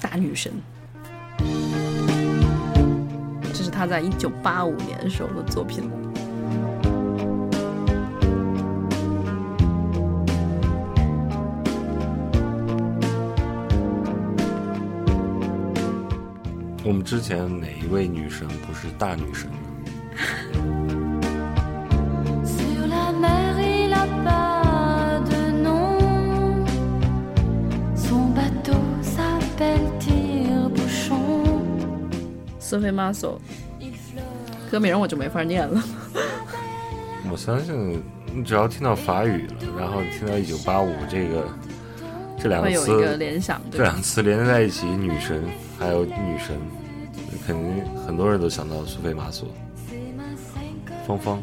[0.00, 0.52] 大女神，
[3.52, 5.88] 这是她在一九八五年时候的作品。
[16.84, 19.56] 我们之前哪一位女神不是大女神呢
[22.44, 26.66] ？Sur la mer, il a pas de nom.
[27.94, 31.60] Son bateau s'appelle Tire-Bouchon.
[32.58, 33.40] 瑟菲玛索，
[34.68, 35.80] 歌名我就没法念了。
[37.30, 38.02] 我相信，
[38.34, 41.46] 你只要听到法语了，然后听到一九八五这个
[42.40, 43.86] 这两个会有一个词，联想，这对？
[43.86, 45.44] 两个词连在一起，女神
[45.82, 46.56] 还有女神，
[47.44, 49.48] 肯定很多人都想到苏菲玛索、
[51.04, 51.42] 芳芳。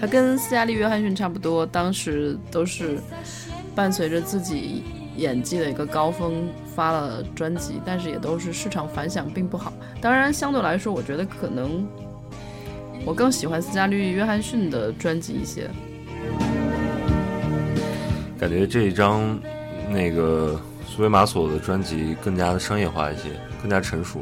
[0.00, 2.98] 他跟斯嘉丽·约翰逊差不多，当时都是
[3.74, 4.84] 伴随着自己
[5.16, 9.72] 演技的一个高峰发了专辑，但是也都是市场反响并不好。
[10.00, 11.84] 当然，相对来说，我觉得可能
[13.04, 15.68] 我更喜欢斯嘉丽·约翰逊的专辑一些。
[18.42, 19.38] 感觉这一张
[19.88, 23.28] 那个苏维玛索的专辑更加的商业化一些，
[23.60, 24.20] 更加成熟。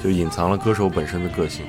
[0.00, 1.66] 就隐藏了歌手本身的个性。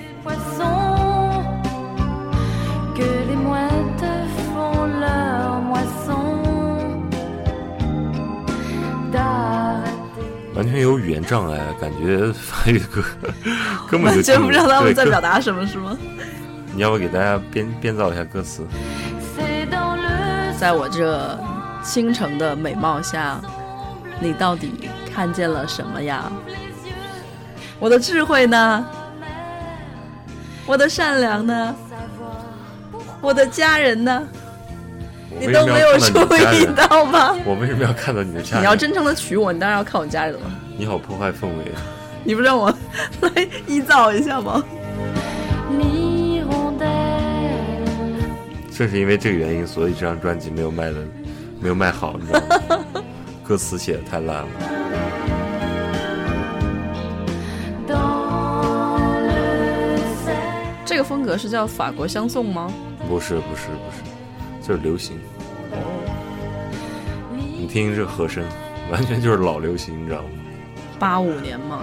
[10.76, 13.02] 全有语言障碍，感觉法语的歌
[13.90, 15.98] 根本就完全不知道他们在表达什么，是吗？
[16.74, 18.68] 你要不给大家编编造一下歌词
[20.60, 21.40] 在我这
[21.84, 23.40] 倾城的美貌下，
[24.20, 26.30] 你到底看见了什么呀？
[27.80, 28.86] 我的智慧呢？
[30.66, 31.76] 我的善良呢？
[33.22, 34.28] 我的家人呢？
[35.40, 36.20] 你都没有注
[36.54, 36.66] 意？
[36.76, 37.36] 到吗？
[37.46, 38.62] 我为什么要看到你的家人？
[38.62, 40.40] 你要真诚的娶我，你当然要看我家人了。
[40.78, 41.72] 你好破坏氛围。
[42.24, 42.70] 你不让我
[43.22, 44.64] 来依造一下吗.
[48.78, 50.98] 正是因为这个原因，所以这张专辑没有卖的
[51.62, 53.04] 没有卖好，你知道吗？
[53.42, 54.48] 歌词写的太烂了。
[60.84, 62.70] 这个风格是叫法国香颂吗？
[63.08, 64.04] 不是不是不是，
[64.68, 65.18] 就是流行。
[67.58, 68.44] 你听这和声，
[68.92, 70.30] 完全就是老流行，你知道吗？
[71.00, 71.82] 八五年嘛，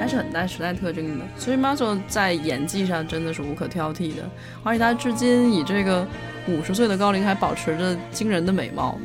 [0.00, 1.24] 还是很带时代特征的。
[1.36, 4.22] 所以 m a o 在演技上真的是无可挑剔的，
[4.62, 6.06] 而且他至今以这个
[6.48, 8.98] 五十岁的高龄还保持着惊人的美貌。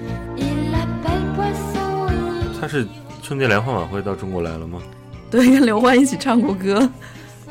[2.60, 2.88] 他是
[3.22, 4.82] 春节联欢晚会到中国来了吗？
[5.30, 6.90] 对，跟刘欢一起唱过歌，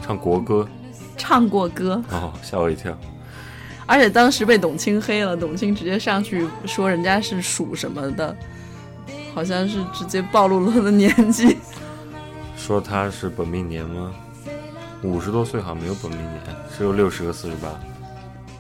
[0.02, 0.68] 唱国歌
[1.16, 2.96] 唱过歌，哦，吓我一跳。
[3.86, 8.36] 而且当时被董卿黑了，董卿直接上去说人家是属什么的，
[9.36, 11.58] 好像是直接暴露了他的年纪。
[12.56, 14.14] 说他是本命年吗？
[15.02, 16.40] 五十多岁好像没有本命年，
[16.74, 17.68] 只有六十和四十八。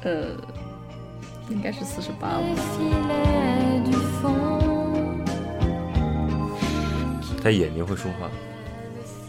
[0.02, 0.26] 呃，
[1.48, 2.42] 应该是四十八吧。
[7.42, 8.28] 他眼睛会说话，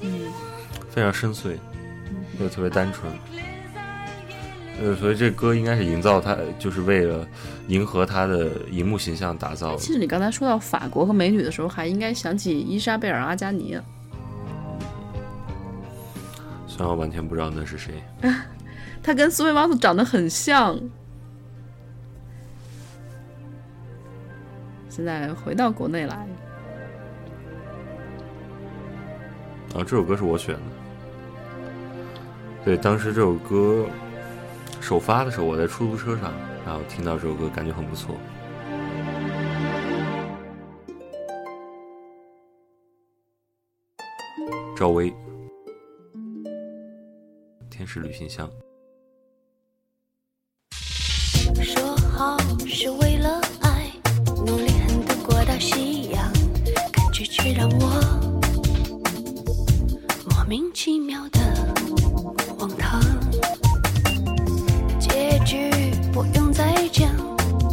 [0.01, 0.29] 嗯，
[0.89, 1.55] 非常深邃，
[2.41, 3.09] 又特别单纯。
[4.79, 7.27] 呃，所以这歌应该是营造他，就是为了
[7.67, 9.77] 迎合他的荧幕形象打造的。
[9.77, 13.77] 其实你刚才说到法国和美女的时候，还应该想起伊莎贝尔·阿加尼。
[16.67, 18.03] 虽然我完全不知道那是谁。
[19.01, 20.79] 他跟苏菲玛索长得很像。
[24.89, 26.15] 现在回到国内来，
[29.73, 30.61] 啊，这首歌是我选的。
[32.65, 33.85] 对，当时这首歌
[34.81, 36.33] 首发的时候，我在出租车上，
[36.65, 38.15] 然后听到这首歌，感觉很不错。
[44.77, 45.11] 赵薇，
[47.69, 48.49] 《天使旅行箱》。
[51.63, 53.91] 说好是为了爱，
[54.45, 56.31] 努力很度过到夕阳，
[56.93, 58.01] 感觉却让我
[60.29, 61.39] 莫名其妙的
[62.57, 63.01] 荒唐。
[66.17, 67.07] 不用再讲，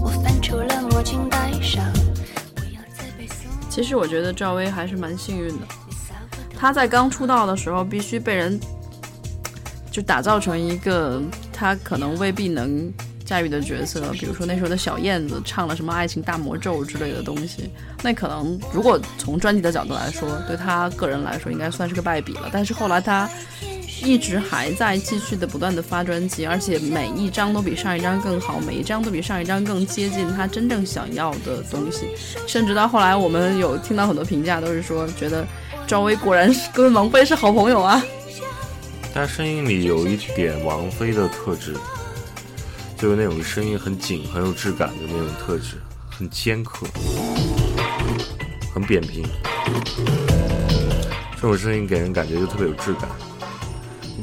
[0.02, 1.82] 我翻出了墨镜戴上，
[3.70, 5.66] 其实我觉得赵薇还是蛮幸运的。
[6.54, 8.60] 她在刚出道的时候，必须被人
[9.90, 11.22] 就打造成一个
[11.54, 12.92] 她可能未必能
[13.24, 17.70] 驾驭的角色，比如说那时候的小燕子唱了什么《爱情大魔咒》之类的东西，
[18.02, 22.50] 那可能如果从专辑的角度来说，对她个人来说应该算是个败笔了。
[22.52, 23.28] 但是后来她
[24.02, 32.08] 一直还在继续的不断的发专辑，而且每一张都比上一张更好，每一张都比上一张更接近她真正想要的东西。
[32.46, 35.46] 甚至到后来，我们有听到很多评价，都是说觉得
[35.86, 38.04] 赵薇果然是跟王菲是好朋友啊。
[39.14, 41.74] 他声音里有一点王菲的特质，
[43.04, 45.76] 就是那种声音很紧、很有质感的那种特质，
[46.08, 46.86] 很尖刻，
[48.72, 49.22] 很扁平。
[51.34, 53.06] 这种声音给人感觉就特别有质感。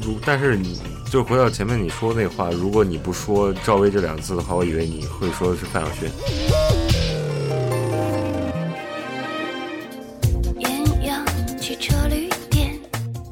[0.02, 6.10] 如但是你就回到前面你说那话，如果你不说赵薇这两个字的话，我以为你会说的是范晓萱。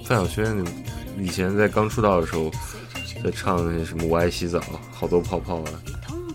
[0.04, 0.64] 范晓萱
[1.18, 2.48] 以前在刚出道的时候，
[3.22, 4.60] 在唱那些什么“我爱洗澡”，
[4.92, 5.70] 好多泡泡啊，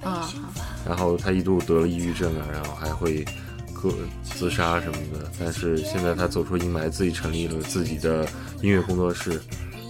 [0.03, 0.29] 啊，
[0.87, 3.25] 然后他一度得了抑郁症啊，然后还会
[3.73, 3.91] 个
[4.23, 5.31] 自杀什么的。
[5.39, 8.25] 但是现在他走出阴霾，自己成立了自己的
[8.61, 9.41] 音乐工作室，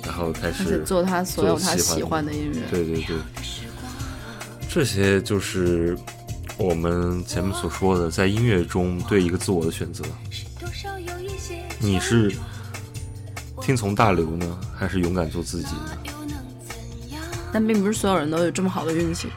[0.04, 2.62] 然后开始做他所有他喜欢的音乐。
[2.72, 3.18] 对对对，
[4.70, 5.98] 这些就是
[6.58, 10.04] 我们前面所说的，在音乐中对一个自我的选择。
[11.78, 12.34] 你是
[13.62, 15.98] 听从大流呢，还是勇敢做自己呢？
[17.56, 19.30] 但并不是所有人都有这么好的运气。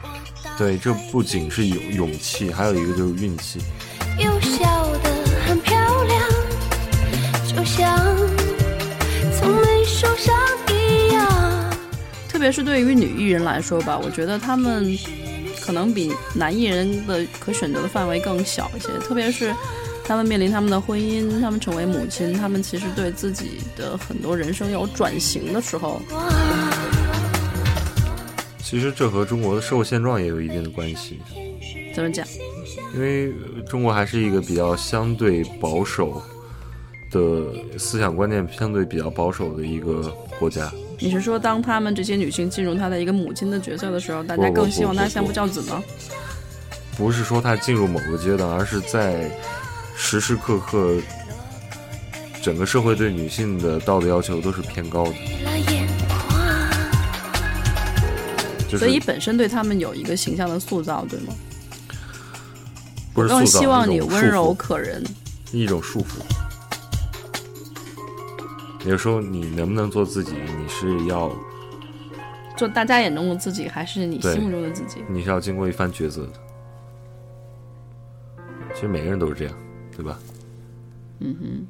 [0.57, 3.61] 对，这不仅是有勇气，还有一个就是运气。
[4.17, 5.09] 又笑得
[5.47, 6.21] 很漂亮，
[7.47, 7.97] 就像
[9.39, 10.35] 从没受伤
[10.67, 11.73] 一样。
[12.27, 14.99] 特别是对于女艺人来说吧，我觉得她们
[15.61, 18.89] 可能比男艺人的可选择的范围更小一些。
[19.07, 19.55] 特别是
[20.03, 26.01] 她们面临他们的婚姻，她们成为母亲，她们其实对自己的很多人生有转型的时候，
[28.69, 31.19] 其实这和中国的社会现状也有一定的关系，
[31.91, 32.23] 怎么讲？
[32.93, 36.21] 因为呃中国还是一个比较相对保守
[37.09, 37.47] 的
[37.79, 40.71] 思想观念相对比较保守的一个国家。
[40.99, 45.83] 你是说，当她们这些女性进入她的一个母亲的角色的时候，大家更希望她相夫教子吗？
[46.95, 49.31] 不是说她进入某个阶段，而是在
[49.95, 50.95] 时时刻刻，
[52.39, 55.13] 整个社会对女性的道德要求都是偏高的。
[58.77, 61.33] 所以本身对他们有一个形象的塑造，对吗？
[63.13, 65.03] 不是塑造希望你温柔可人。
[65.51, 66.19] 一种束缚。
[68.85, 71.31] 有时候你能不能做自己，你是要
[72.55, 75.03] 做大家眼中的自己，还是你心目中的自己？
[75.09, 76.33] 你是要经过一番抉择的。
[78.75, 79.53] 其实每个人都是这样，
[79.95, 80.17] 对吧？
[81.19, 81.67] 嗯哼。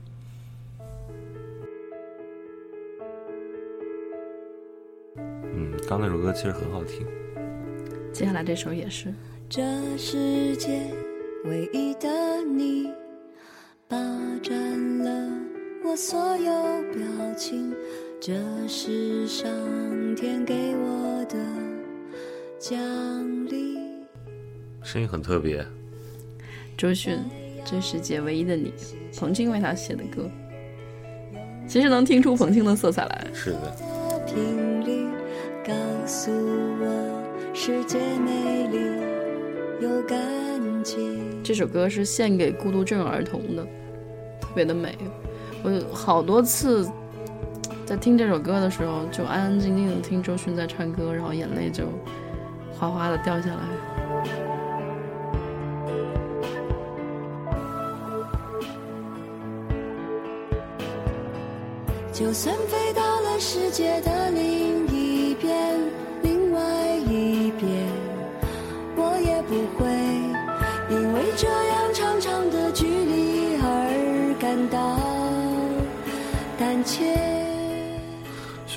[5.89, 7.03] 刚那首歌其实很好听。
[8.13, 9.11] 接下来这首也是，
[9.49, 9.63] 这
[9.97, 10.81] 世界
[11.45, 12.07] 唯一的
[12.43, 12.91] 你，
[13.87, 13.97] 霸
[14.43, 15.31] 占了
[15.83, 16.53] 我所有
[16.93, 17.73] 表情，
[18.21, 18.35] 这
[18.67, 19.49] 是上
[20.15, 21.39] 天给我的
[22.59, 22.77] 奖
[23.47, 23.79] 励。
[24.83, 25.65] 声音很特别，
[26.77, 27.15] 周迅
[27.65, 28.71] 《这世界唯一的你》，
[29.19, 30.29] 彭青为他写的歌，
[31.67, 33.27] 其实能听出彭青的色彩来。
[33.33, 33.75] 是的，
[36.09, 38.79] 诉我，世界美丽
[39.79, 40.17] 有感
[40.83, 41.43] 情。
[41.43, 43.63] 这首歌是献给孤独症儿童的，
[44.41, 44.97] 特别的美。
[45.61, 46.89] 我好多次
[47.85, 51.83] 在听这首歌的时候，就安安静静的听周迅在唱歌，然后眼泪就
[52.73, 53.61] 哗哗的掉下来。
[62.11, 64.68] 就算飞到了世界的另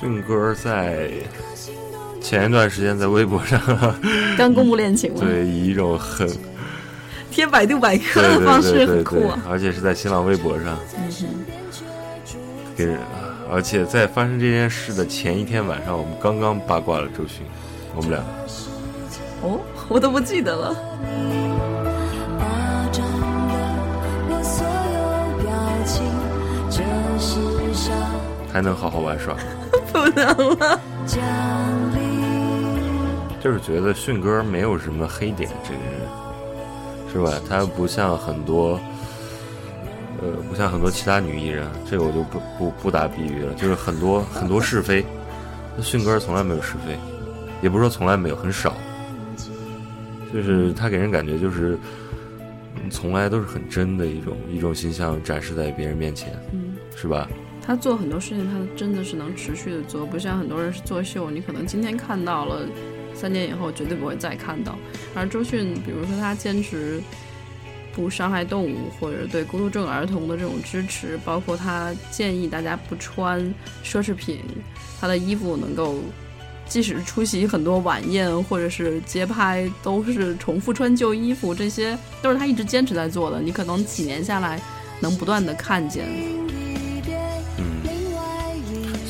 [0.03, 1.09] 迅哥在
[2.21, 3.57] 前一段时间在微博上，
[4.37, 6.29] 刚公布恋情了，对，以一种很
[7.31, 11.27] 贴百度百科的方式很酷啊。，而且是在新浪微博上嗯哼，
[12.75, 12.99] 给人，
[13.49, 17.45] 而且在发生这件事的前一天晚上，我们刚刚八卦了周迅，
[17.95, 18.19] 我们俩
[19.41, 20.75] 哦，我都不记得了。
[28.51, 29.35] 还能好好玩耍。
[29.93, 30.81] 不能了。
[33.39, 36.01] 就是觉得迅哥没有什么黑点，这个人
[37.11, 37.39] 是吧？
[37.47, 38.79] 他不像很多，
[40.21, 43.53] 呃，不像很多其他女艺人，这个我就不不不打比喻了。
[43.53, 45.05] 就是很多很多是非，
[45.81, 46.97] 迅哥从来没有是非，
[47.61, 48.73] 也不是说从来没有，很少。
[50.33, 51.77] 就是他给人感觉就是，
[52.89, 56.33] 从来都是很真的一种一种形象展示在别人面前，
[56.95, 57.27] 是吧？
[57.65, 62.67] 他做很多事情，他真的是能持续的做，不像很多人是作秀，你可能今天看到了，
[63.15, 64.77] 三年以后绝对不会再看到。
[65.15, 67.01] 而周迅，比如说他坚持
[67.95, 73.41] 不伤害动物，或者对孤独症儿童的这种支持，包括他建议大家不穿
[73.83, 74.39] 奢侈品，
[74.99, 75.95] 他的衣服能够。
[76.65, 83.41] 即使出席很多晚宴或者是街拍，都是重复穿旧衣服，这些都是他一直坚持在做的。
[83.41, 84.59] 你可能几年下来，
[85.01, 86.07] 能不断的看见。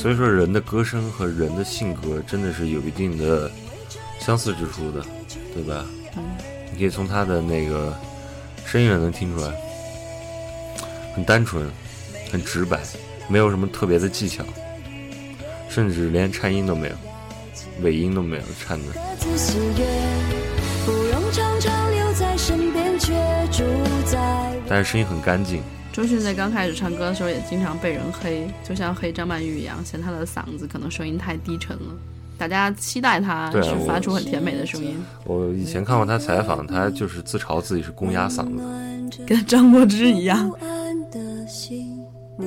[0.04, 3.50] 嗯，所以说人的歌声和人的性格真的是有一定的
[4.20, 5.02] 相似之处的，
[5.54, 5.86] 对吧？
[6.16, 6.22] 嗯，
[6.70, 7.96] 你可以从他的那个
[8.66, 9.50] 声音上能听出来，
[11.14, 11.66] 很单纯，
[12.30, 12.78] 很直白，
[13.28, 14.44] 没有什么特别的技巧，
[15.70, 16.94] 甚至连颤音都没有，
[17.80, 18.92] 尾音都没有颤的。
[24.68, 25.62] 但是声音很干净，
[25.94, 31.94] 周迅在刚开始唱歌的时候也经常被人黑，就像黑张曼玉一样，嫌她的嗓子可能声音太低沉了。
[32.36, 39.24] 大家期待她对啊我是发出很甜美的声音，我以前看过他采访，他就是自嘲自己是公鸭嗓子。
[39.24, 40.50] 跟张柏芝一样。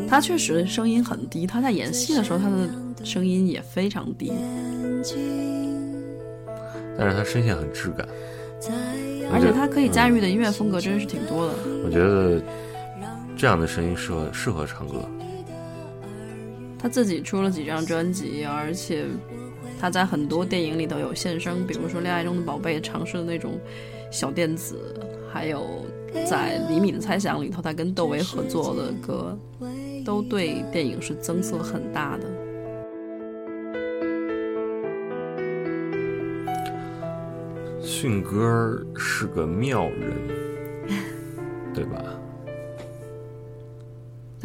[0.09, 4.33] 她确实声音很低，她在演戏的时候，她的声音也非常低。
[6.97, 8.05] 但是他声线很质感，
[9.31, 11.53] 而且她可以驾驭的音乐风格真是挺多的。
[11.85, 12.41] 我觉得
[13.37, 15.07] 这样的声音适合适合唱歌。
[16.79, 19.05] 他自己出了几张专辑，而且
[19.79, 23.59] 他在很多电影里头有现身，比如说《恋爱中的宝贝》尝试的那种
[24.11, 24.95] 小电子，
[25.31, 25.85] 还有
[26.25, 29.37] 在《李米的猜想》里头，他跟窦唯合作的歌，
[30.03, 32.25] 都对电影是增色很大的。
[37.81, 40.13] 迅哥是个妙人，
[41.73, 41.97] 对吧？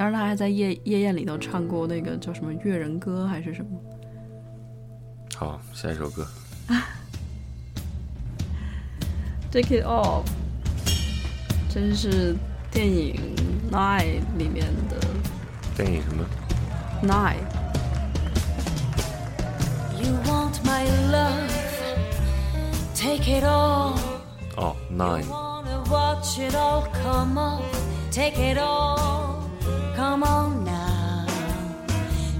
[0.02, 3.70] 当时他还在夜夜宴里头唱过那个叫什么《越人歌》还是什么。
[5.36, 6.26] 好，下一首歌
[9.52, 10.24] ，Take It Off，
[11.68, 12.34] 真是
[12.72, 13.14] 电影
[13.72, 14.96] 《Nine》里面的
[15.76, 16.26] 电影什么
[17.04, 17.36] ？Nine。
[20.02, 21.48] You want my love,
[22.96, 23.96] take it all.
[24.56, 27.62] 哦，Nine，Wanna watch it all come off.
[28.10, 29.21] Take it all.
[30.02, 31.26] Come on now.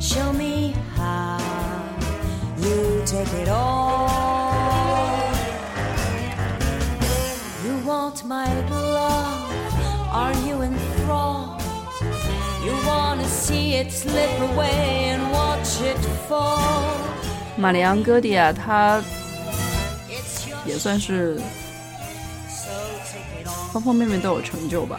[0.01, 1.39] Show me how
[2.59, 4.11] you take it all.
[7.65, 9.55] You want my love?
[10.11, 11.63] Are you enthralled?
[12.65, 16.59] You wanna see it slip away and watch it fall.
[17.57, 19.01] 玛丽昂·戈迪亚，她
[20.67, 21.41] 也算是.
[23.73, 24.99] 方方面面都有成就吧。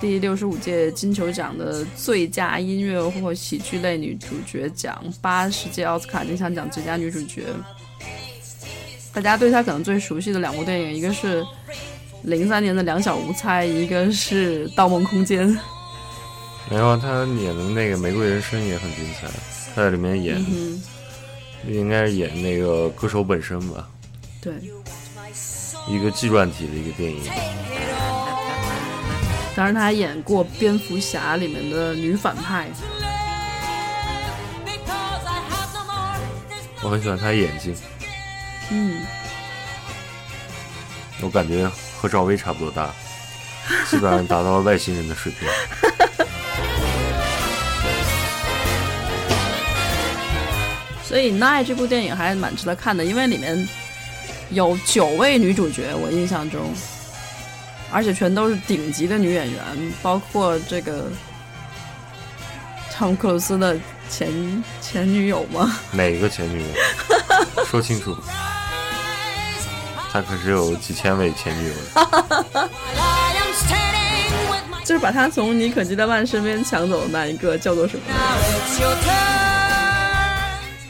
[0.00, 7.44] 第六十五届金球奖的最佳音乐或喜剧类女主角奖，八十届奥斯卡金像奖最佳女主角。
[9.12, 11.44] 大家对她可能最熟悉的两部电影，一个是
[12.22, 15.48] 零三年的《两小无猜》，一个是《盗梦空间》。
[16.70, 19.28] 没有啊，他演的那个《玫瑰人生》也很精彩，
[19.74, 20.82] 她在里面演，嗯，
[21.66, 23.88] 应该是演那个歌手本身吧，
[24.42, 24.52] 对，
[25.88, 27.20] 一个纪传体的一个电影。
[29.56, 32.68] 当然她还演过《蝙蝠侠》里面的女反派。
[36.82, 37.74] 我很喜欢他眼睛，
[38.70, 39.00] 嗯，
[41.20, 42.94] 我感觉和赵薇差不多大，
[43.90, 45.48] 基本上达到了外星人的水平。
[51.02, 53.68] 所以《Nine》这部电影还蛮值得看的，因为里面
[54.50, 56.72] 有九位女主角，我印象中，
[57.92, 59.62] 而且全都是顶级的女演员，
[60.02, 61.04] 包括这个
[62.92, 63.76] 汤姆克鲁斯的
[64.10, 65.78] 前前女友吗？
[65.92, 66.68] 哪个前女友？
[67.64, 68.16] 说清楚。
[70.12, 71.74] 他可是有几千位前女友
[74.82, 78.02] 就是把他从妮可基德曼身边抢走的那一个叫做什么.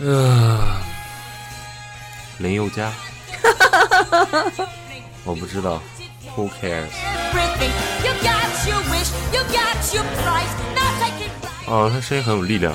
[0.00, 0.60] 呃，
[2.38, 2.92] 林宥嘉，
[5.24, 5.82] 我不知道
[6.36, 6.90] who cares？
[11.66, 12.72] 哦，他声音很有力量。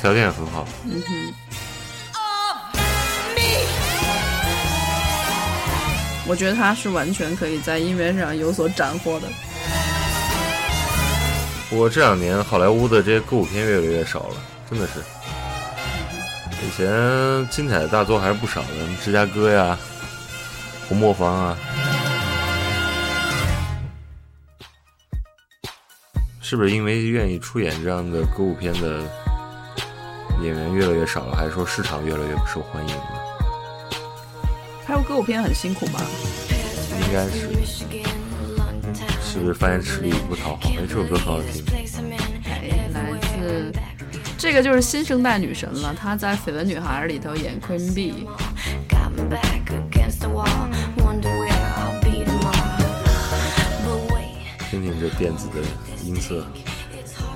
[0.00, 0.64] 条件也很好。
[0.84, 1.34] 嗯哼。
[6.30, 9.26] 我觉得他是完全可以在音乐上有所斩获的。
[11.70, 14.36] 不过这两年好莱坞的这些歌舞片越来越少了，
[14.70, 15.02] 真的是。
[16.66, 18.68] 以前精彩的大作还是不少的，
[19.02, 19.78] 芝加哥呀、
[20.88, 21.56] 红磨坊啊。
[26.40, 29.02] 是不是因为愿意出演这样的歌舞片的
[30.42, 33.02] 演员越来越少了，还是说市场越来越不受欢迎了？
[34.86, 36.00] 拍过歌舞片很辛苦吧？
[37.06, 37.50] 应该是。
[39.22, 40.70] 是不是发现吃力不讨好？
[40.70, 41.62] 哎，这首歌很好听。
[42.46, 43.72] 哎，来自
[44.38, 48.26] 这个就是新生代女神了，她在《绯闻女孩》里头演 Queen B。
[54.70, 55.56] 听听这电子的
[56.04, 56.46] 音色，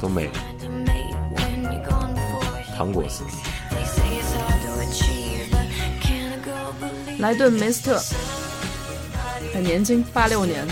[0.01, 0.31] 多美！
[2.77, 3.25] 糖果色，
[7.19, 8.01] 莱顿梅斯特，
[9.53, 10.65] 很年轻，八六年。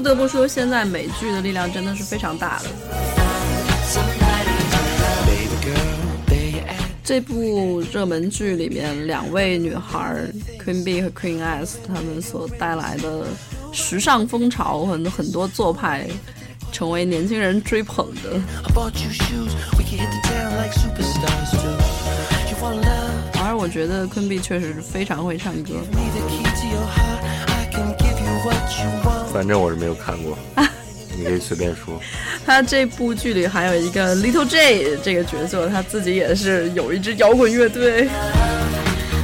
[0.00, 2.64] 不得不说，现在美剧的力量真的是非常大的。
[7.04, 10.24] 这部热门剧里面，两位女孩
[10.64, 13.26] Queen Bee 和 Queen S，她们所带来的
[13.72, 16.08] 时尚风潮和很多做派，
[16.72, 18.40] 成为年轻人追捧的。
[23.44, 25.74] 而我觉得 Queen Bee 确实是非常会唱歌。
[29.32, 30.36] 反正我是没有看过，
[31.16, 32.00] 你可以随便说。
[32.44, 38.08] 他这部剧里还有一个 Little J 这个角色，他自己也是有一支摇滚乐队。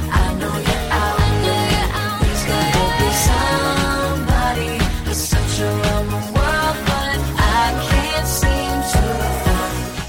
[0.09, 1.87] I know you're out there.
[2.21, 4.79] There's gotta be somebody,
[5.13, 8.99] such a wrong world, but I can't seem to.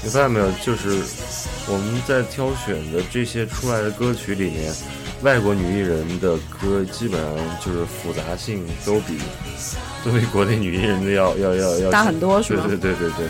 [0.01, 0.49] 你发现没有？
[0.63, 1.03] 就是
[1.67, 4.73] 我们在挑选的这些出来的歌曲里面，
[5.21, 9.17] 外国女艺人的歌基本上就是复杂性都比
[10.03, 13.27] 都比国内女艺人的要要要要大很多是吧对对对对对。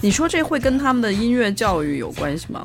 [0.00, 2.64] 你说这会跟他们的音乐教育有关系吗？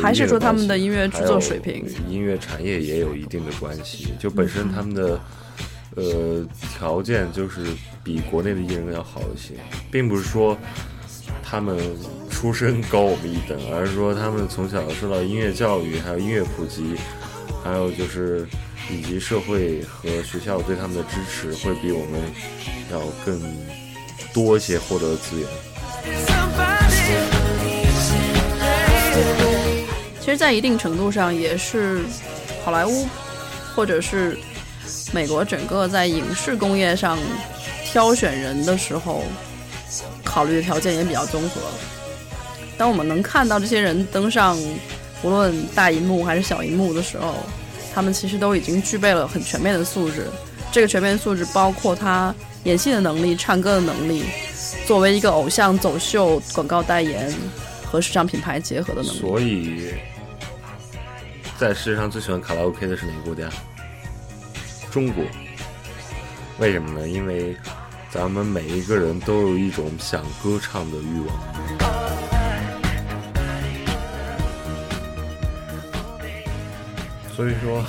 [0.00, 4.08] 还是说他们的音乐制作水平音乐产业也有一定的关系？
[4.18, 5.20] 就本身他们的
[5.96, 6.44] 呃
[6.78, 7.60] 条件就是
[8.02, 9.52] 比国内的艺人要好一些，
[9.90, 10.56] 并不是说
[11.42, 11.76] 他们
[12.36, 16.94] 出身高我们一等，而是说他们从小受到音乐教育，还有音乐普及，
[17.64, 18.46] 还有就是
[18.90, 22.20] 以及社会和学校对他们的支持，会比我们
[22.92, 23.40] 要更
[24.34, 25.48] 多一些获得的资源。
[30.20, 32.04] 其实，在一定程度上，也是
[32.62, 33.08] 好莱坞
[33.74, 34.36] 或者是
[35.10, 37.18] 美国整个在影视工业上
[37.86, 39.24] 挑选人的时候，
[40.22, 41.62] 考虑的条件也比较综合。
[42.78, 44.58] 当我们能看到这些人登上
[45.22, 47.34] 无论大荧幕还是小荧幕的时候，
[47.94, 50.26] 他们其实都已经具备了很全面的素质。
[50.70, 54.24] 这个全面素质包括他演戏的能力、唱歌的能力，
[54.86, 57.32] 作为一个偶像走秀、广告代言
[57.84, 59.18] 和时尚品牌结合的能力。
[59.18, 59.92] 所以，
[61.58, 63.48] 在世界上最喜欢卡拉 OK 的是哪个国家？
[64.90, 65.24] 中国。
[66.58, 67.08] 为什么呢？
[67.08, 67.56] 因为
[68.10, 72.05] 咱们每一个人都有一种想歌唱的欲望。
[77.36, 77.84] 所以说，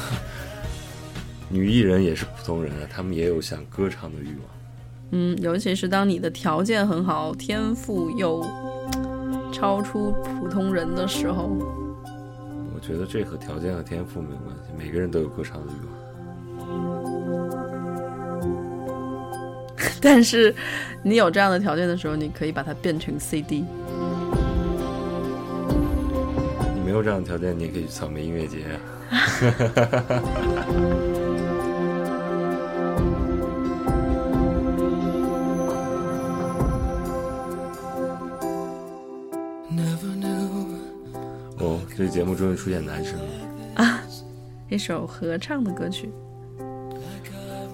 [1.49, 4.43] 女艺人也是普通人啊，她们也有想歌唱的欲望。
[5.11, 8.45] 嗯，尤其是当你的条件很好，天赋又
[9.53, 11.49] 超出普通人的时候，
[12.75, 15.95] 我觉得这和条件和天赋没有关系，每个人都有歌唱的欲望。
[20.01, 20.53] 但是
[21.01, 23.63] 你有这样的条件的时候，你可以把它变成 CD。
[26.97, 28.81] 有这样的条件，你也可以去草莓音乐节啊。
[39.69, 40.49] Never knew
[41.59, 43.25] 哦，这节目终于出现男生了
[43.75, 44.01] 啊。
[44.67, 46.11] 一首合唱的歌曲，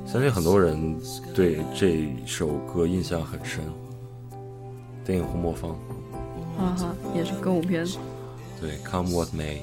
[0.05, 0.99] 相信很多人
[1.33, 3.63] 对这首歌印象很深。
[5.05, 5.71] 电影《红魔方》
[6.61, 7.85] 啊哈，也是歌舞片。
[8.63, 9.61] 对，Come What I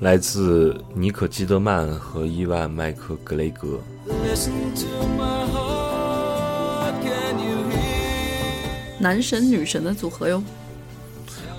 [0.00, 3.80] 来自尼可基德曼和伊万麦克格雷格。
[4.08, 6.94] listen to my heart.
[7.02, 8.98] Can you hear?
[8.98, 10.42] 男神女神的组合哟。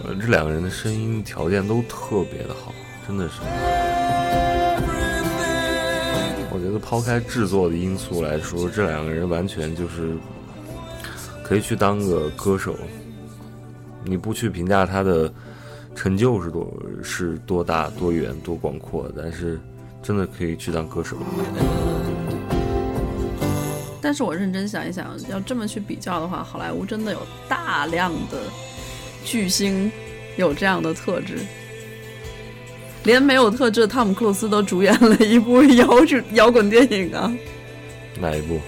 [0.04, 2.74] 呃，这两个人的声音条件都特别的好，
[3.08, 3.42] 真的是。
[6.50, 10.18] 我觉得抛开制作的因素来说，这两个人完全就是
[11.48, 12.76] 可以去当个歌手。
[14.04, 15.32] 你不去评价他的
[15.96, 19.58] 成就是多是多大、多远、多广阔，但是
[20.04, 21.16] 真的可以去当歌手。
[24.02, 28.40] 但是我认真想一想，要这么去比较的话，好莱坞真的有大量的
[29.24, 29.90] 巨星
[30.36, 31.38] 有这样的特质，
[33.04, 37.34] 连没有特质的汤姆·克鲁斯都主演了一部 摇滚摇滚电影啊！
[38.20, 38.60] 哪一部？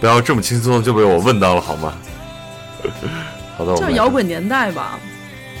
[0.00, 1.94] 不要这么轻松就被我问到了好吗？
[3.56, 4.98] 好的，我叫《摇滚年代》吧？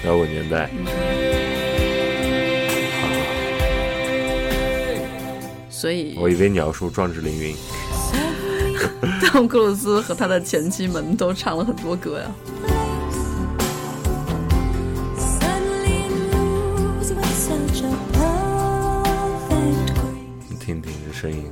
[0.06, 0.70] 摇滚年代。
[5.68, 7.54] 所以我以为你要说壮志凌云。
[9.20, 12.26] 汤姆·克鲁斯和他的前妻们都唱了很多歌呀。
[20.48, 21.50] 你听听这声音，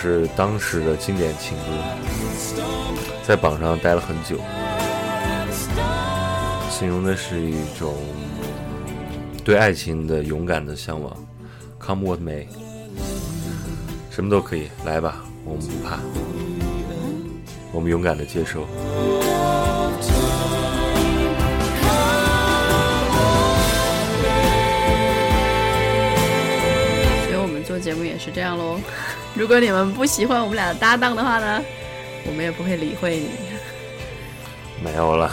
[0.00, 1.64] 是当时的经典情歌，
[3.22, 4.38] 在榜上待了很久，
[6.70, 7.94] 形容的是一种
[9.44, 11.14] 对爱情的勇敢的向往。
[11.78, 12.46] Come what may，
[14.10, 15.98] 什么都可以，来吧，我们不怕，
[17.70, 18.66] 我们勇敢的接受。
[27.26, 28.80] 所以我们做节目也是这样喽。
[29.34, 31.62] 如果你们不喜欢我们俩的搭档的话呢，
[32.26, 33.30] 我们也不会理会你。
[34.82, 35.30] 没有了，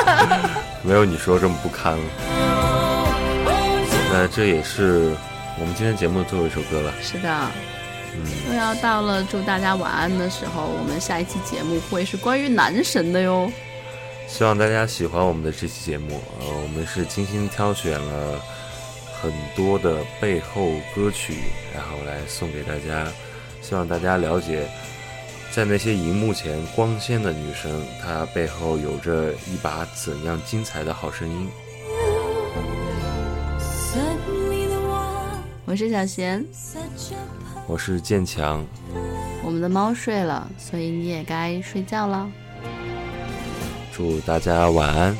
[0.82, 2.04] 没有你说这么不堪了。
[4.12, 5.14] 那这也是
[5.58, 6.92] 我们今天节目的最后一首歌了。
[7.02, 7.28] 是的，
[8.14, 13.50] 嗯，又要到了祝大家晚安的时候，我们下一期节目会是关于男神的哟。
[14.26, 16.22] 希望大家喜欢我们的这期节目。
[16.40, 18.40] 呃，我们是精心挑选了
[19.24, 21.32] 很多的背后歌曲，
[21.74, 23.10] 然后来送给大家。
[23.62, 24.68] 希望大家了解，
[25.50, 31.48] 在那些荧幕前光鲜的女生，她背后有着一把怎样精彩的好声音。
[35.64, 36.44] 我是小贤，
[37.66, 38.62] 我是建强，
[39.42, 42.30] 我们的猫睡了，所以你也该睡觉了。
[43.90, 45.16] 祝大家晚安。